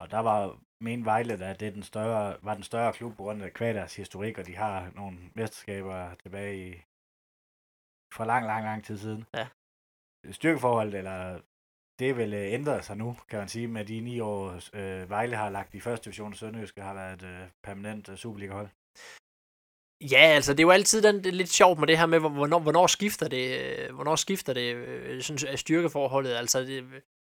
[0.00, 3.42] Og der var men Vejle, at det den større, var den større klub på grund
[3.42, 6.70] af kvad historik, og de har nogle mesterskaber tilbage i
[8.14, 9.24] for lang, lang, lang tid siden.
[9.34, 9.46] Ja.
[10.30, 11.40] Styrkeforholdet, eller
[12.00, 15.36] det vil øh, ændre sig nu, kan man sige, med de ni år, øh, Vejle
[15.36, 18.68] har lagt i første division, og Sønderjyske har været et øh, permanent øh, Superliga-hold.
[20.00, 22.20] Ja, altså det er jo altid den, det er lidt sjovt med det her med,
[22.20, 26.32] hvornår, hvornår skifter det, øh, hvornår skifter det øh, sådan, styrkeforholdet.
[26.34, 26.84] Altså det,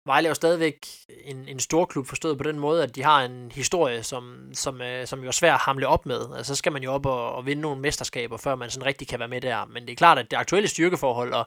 [0.06, 0.86] Vejle er jo stadigvæk
[1.24, 4.82] en, en stor klub, forstået på den måde, at de har en historie, som, som,
[4.82, 6.36] øh, som jo er svær at hamle op med.
[6.36, 9.08] Altså, så skal man jo op og, og vinde nogle mesterskaber, før man sådan rigtig
[9.08, 9.64] kan være med der.
[9.64, 11.46] Men det er klart, at det aktuelle styrkeforhold og,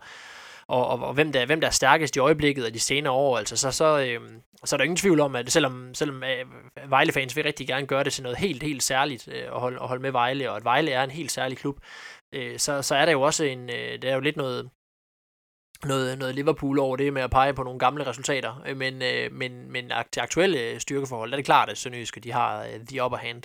[0.68, 3.38] og, og, og hvem, der, hvem der er stærkest i øjeblikket og de senere år,
[3.38, 4.22] altså, så, så, øh,
[4.66, 6.46] så er der ingen tvivl om, at selvom, selvom øh,
[6.90, 9.88] Vejle-fans vil rigtig gerne gøre det til noget helt, helt særligt øh, at, holde, at
[9.88, 11.80] holde med Vejle, og at Vejle er en helt særlig klub,
[12.34, 14.70] øh, så, så er der jo også en, øh, det er jo lidt noget,
[15.86, 19.32] noget, noget Liverpool over det med at pege på nogle gamle resultater, øh, men, øh,
[19.32, 23.04] men, men til aktuelle styrkeforhold, der er det klart, at Sønderjyske, de har øh, the
[23.04, 23.44] upper hand.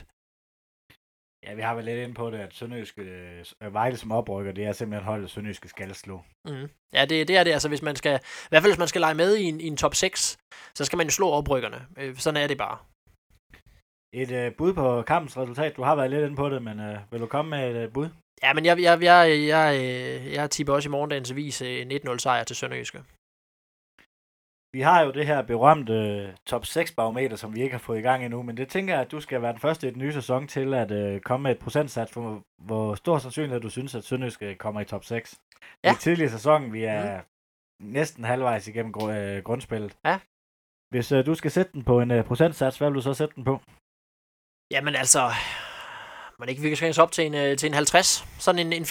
[1.46, 4.64] Ja, vi har vel lidt ind på det, at Sønderjyske øh, Vejle som oprykker, det
[4.64, 6.22] er simpelthen holdet, Sønderjyske skal slå.
[6.44, 6.68] Mm.
[6.92, 7.50] Ja, det, det er det.
[7.52, 9.66] Altså, hvis man skal, i hvert fald hvis man skal lege med i en, i
[9.66, 10.38] en top 6,
[10.74, 11.86] så skal man jo slå oprykkerne.
[11.98, 12.78] Øh, sådan er det bare.
[14.12, 15.76] Et øh, bud på kampens resultat.
[15.76, 17.92] Du har været lidt inde på det, men øh, vil du komme med et øh,
[17.92, 18.08] bud?
[18.42, 22.18] Ja, men jeg, jeg, jeg, jeg, jeg, jeg tipper også i morgendagens avis øh, 19-0
[22.18, 22.98] sejr til Sønderjyske.
[24.72, 27.98] Vi har jo det her berømte øh, top 6 barometer, som vi ikke har fået
[27.98, 29.98] i gang endnu, men det tænker jeg, at du skal være den første i den
[29.98, 33.94] nye sæson til at øh, komme med et procentsats for, hvor stor sandsynlighed du synes,
[33.94, 35.40] at Sønderjyske kommer i top 6.
[35.84, 35.92] Ja.
[35.92, 37.86] I tidligere sæson, vi er mm.
[37.86, 39.96] næsten halvvejs igennem gr- øh, grundspillet.
[40.04, 40.18] Ja.
[40.90, 43.34] Hvis øh, du skal sætte den på en øh, procentsats, hvad vil du så sætte
[43.34, 43.60] den på?
[44.70, 45.20] Jamen altså,
[46.38, 48.24] man ikke vi kan op til en, øh, til en 50.
[48.38, 48.86] Sådan en, en 50-50.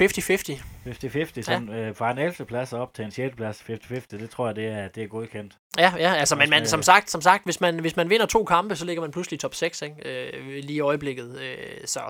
[0.86, 1.76] 50-50, sådan, ja.
[1.76, 2.46] øh, fra en 11.
[2.46, 3.36] plads op til en 6.
[3.36, 5.58] plads 50-50, det tror jeg, det er, det er godkendt.
[5.78, 8.44] Ja, ja altså, men man, som sagt, som sagt hvis, man, hvis man vinder to
[8.44, 9.96] kampe, så ligger man pludselig top 6, ikke?
[10.06, 11.40] Øh, lige i øjeblikket.
[11.40, 12.02] Øh, så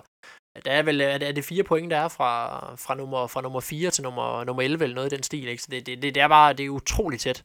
[0.65, 3.41] der er vel er det, er det fire point, der er fra, fra, nummer, fra
[3.41, 5.63] nummer 4 til nummer, nummer 11, eller noget i den stil, ikke?
[5.63, 7.43] Så det, det, det, det er bare, det er utroligt tæt.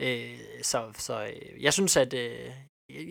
[0.00, 2.50] Øh, så, så øh, jeg synes, at, øh,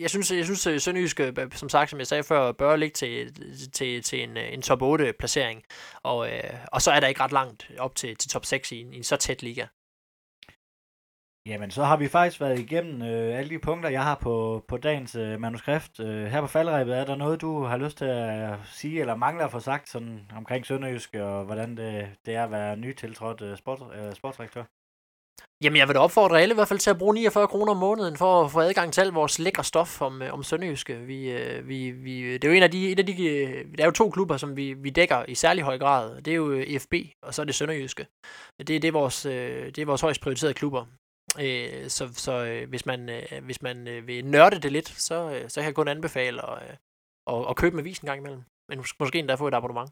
[0.00, 2.94] jeg synes, jeg synes øh, Sønderjysk, øh, som sagt, som jeg sagde før, bør ligge
[2.94, 3.34] til,
[3.72, 5.62] til, til en, øh, en top 8 placering.
[6.02, 8.80] Og, øh, og så er der ikke ret langt op til, til top 6 i
[8.80, 9.66] en, i en så tæt liga.
[11.46, 14.76] Jamen, så har vi faktisk været igennem øh, alle de punkter, jeg har på, på
[14.76, 16.00] dagens øh, manuskript.
[16.00, 19.44] Øh, her på faldrebet, er der noget, du har lyst til at sige, eller mangler
[19.44, 23.56] at få sagt sådan, omkring Sønderjysk, og hvordan det, det er at være nytiltrådt øh,
[23.56, 24.64] sport, øh, sportsrektør?
[25.62, 27.78] Jamen, jeg vil da opfordre alle i hvert fald til at bruge 49 kroner om
[27.78, 30.96] måneden for at få adgang til alt vores lækre stof om, øh, om Sønderjyske.
[30.96, 33.82] Vi, øh, vi, vi, det er jo en af de, en af de, øh, der
[33.82, 36.22] er jo to klubber, som vi, vi dækker i særlig høj grad.
[36.22, 38.06] Det er jo EFB, og så er det Sønderjyske.
[38.58, 40.86] Det, det, er vores, det er vores højst prioriterede klubber.
[41.88, 43.10] Så så hvis man,
[43.42, 46.78] hvis man vil nørde det lidt, så, så kan jeg kun anbefale at,
[47.26, 48.42] at, at købe en avis en gang imellem.
[48.68, 49.90] Men måske endda få et abonnement.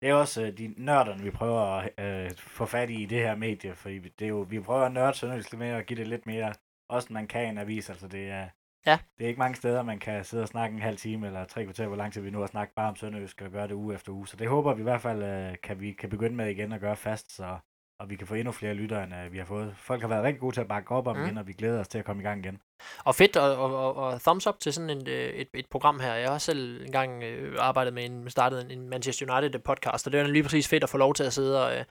[0.00, 3.18] Det er også øh, de nørderne, vi prøver at øh, få fat i i det
[3.18, 5.98] her medie, fordi det er jo, vi prøver at nørde Sønderjysk lidt mere og give
[5.98, 6.54] det lidt mere,
[6.88, 8.48] også man kan en avis, altså det er,
[8.86, 8.98] Ja.
[9.18, 11.64] det er ikke mange steder, man kan sidde og snakke en halv time eller tre
[11.64, 13.94] kvarter, hvor lang tid vi nu har snakket bare om Sønderjysk og gøre det uge
[13.94, 14.28] efter uge.
[14.28, 16.80] Så det håber vi i hvert fald, øh, kan vi kan begynde med igen at
[16.80, 17.58] gøre fast, så
[18.00, 19.74] og vi kan få endnu flere lyttere, end øh, vi har fået.
[19.76, 21.24] Folk har været rigtig gode til at bakke op om Mm.
[21.24, 22.60] igen, og vi glæder os til at komme i gang igen.
[23.04, 26.00] Og fedt, og, og, og, og thumbs up til sådan en, øh, et, et program
[26.00, 26.14] her.
[26.14, 30.12] Jeg har selv engang øh, arbejdet med en, startet en, en Manchester United podcast, og
[30.12, 31.84] det er lige præcis fedt at få lov til at sidde og, øh,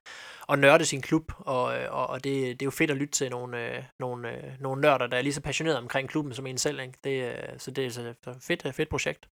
[0.48, 3.30] og nørde sin klub, og, og, og det, det er jo fedt at lytte til
[3.32, 6.58] nogle, øh, nogle, øh, nogle nørder, der er lige så passionerede omkring klubben som en
[6.58, 6.80] selv.
[6.80, 6.94] Ikke?
[7.04, 9.30] Det, øh, så det er så fedt, fedt projekt.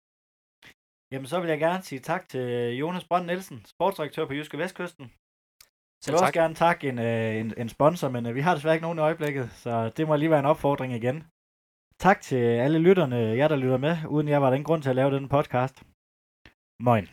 [1.11, 5.11] Jamen, så vil jeg gerne sige tak til Jonas Brønd Nielsen, sportsdirektør på Jyske Vestkysten.
[6.07, 6.27] Jeg Selv vil tak.
[6.27, 8.97] også gerne takke en, øh, en, en sponsor, men øh, vi har desværre ikke nogen
[8.97, 11.23] i øjeblikket, så det må lige være en opfordring igen.
[11.99, 13.97] Tak til alle lytterne, jer der lytter med.
[14.07, 15.83] Uden jer var der ingen grund til at lave den podcast.
[16.79, 17.07] Moin.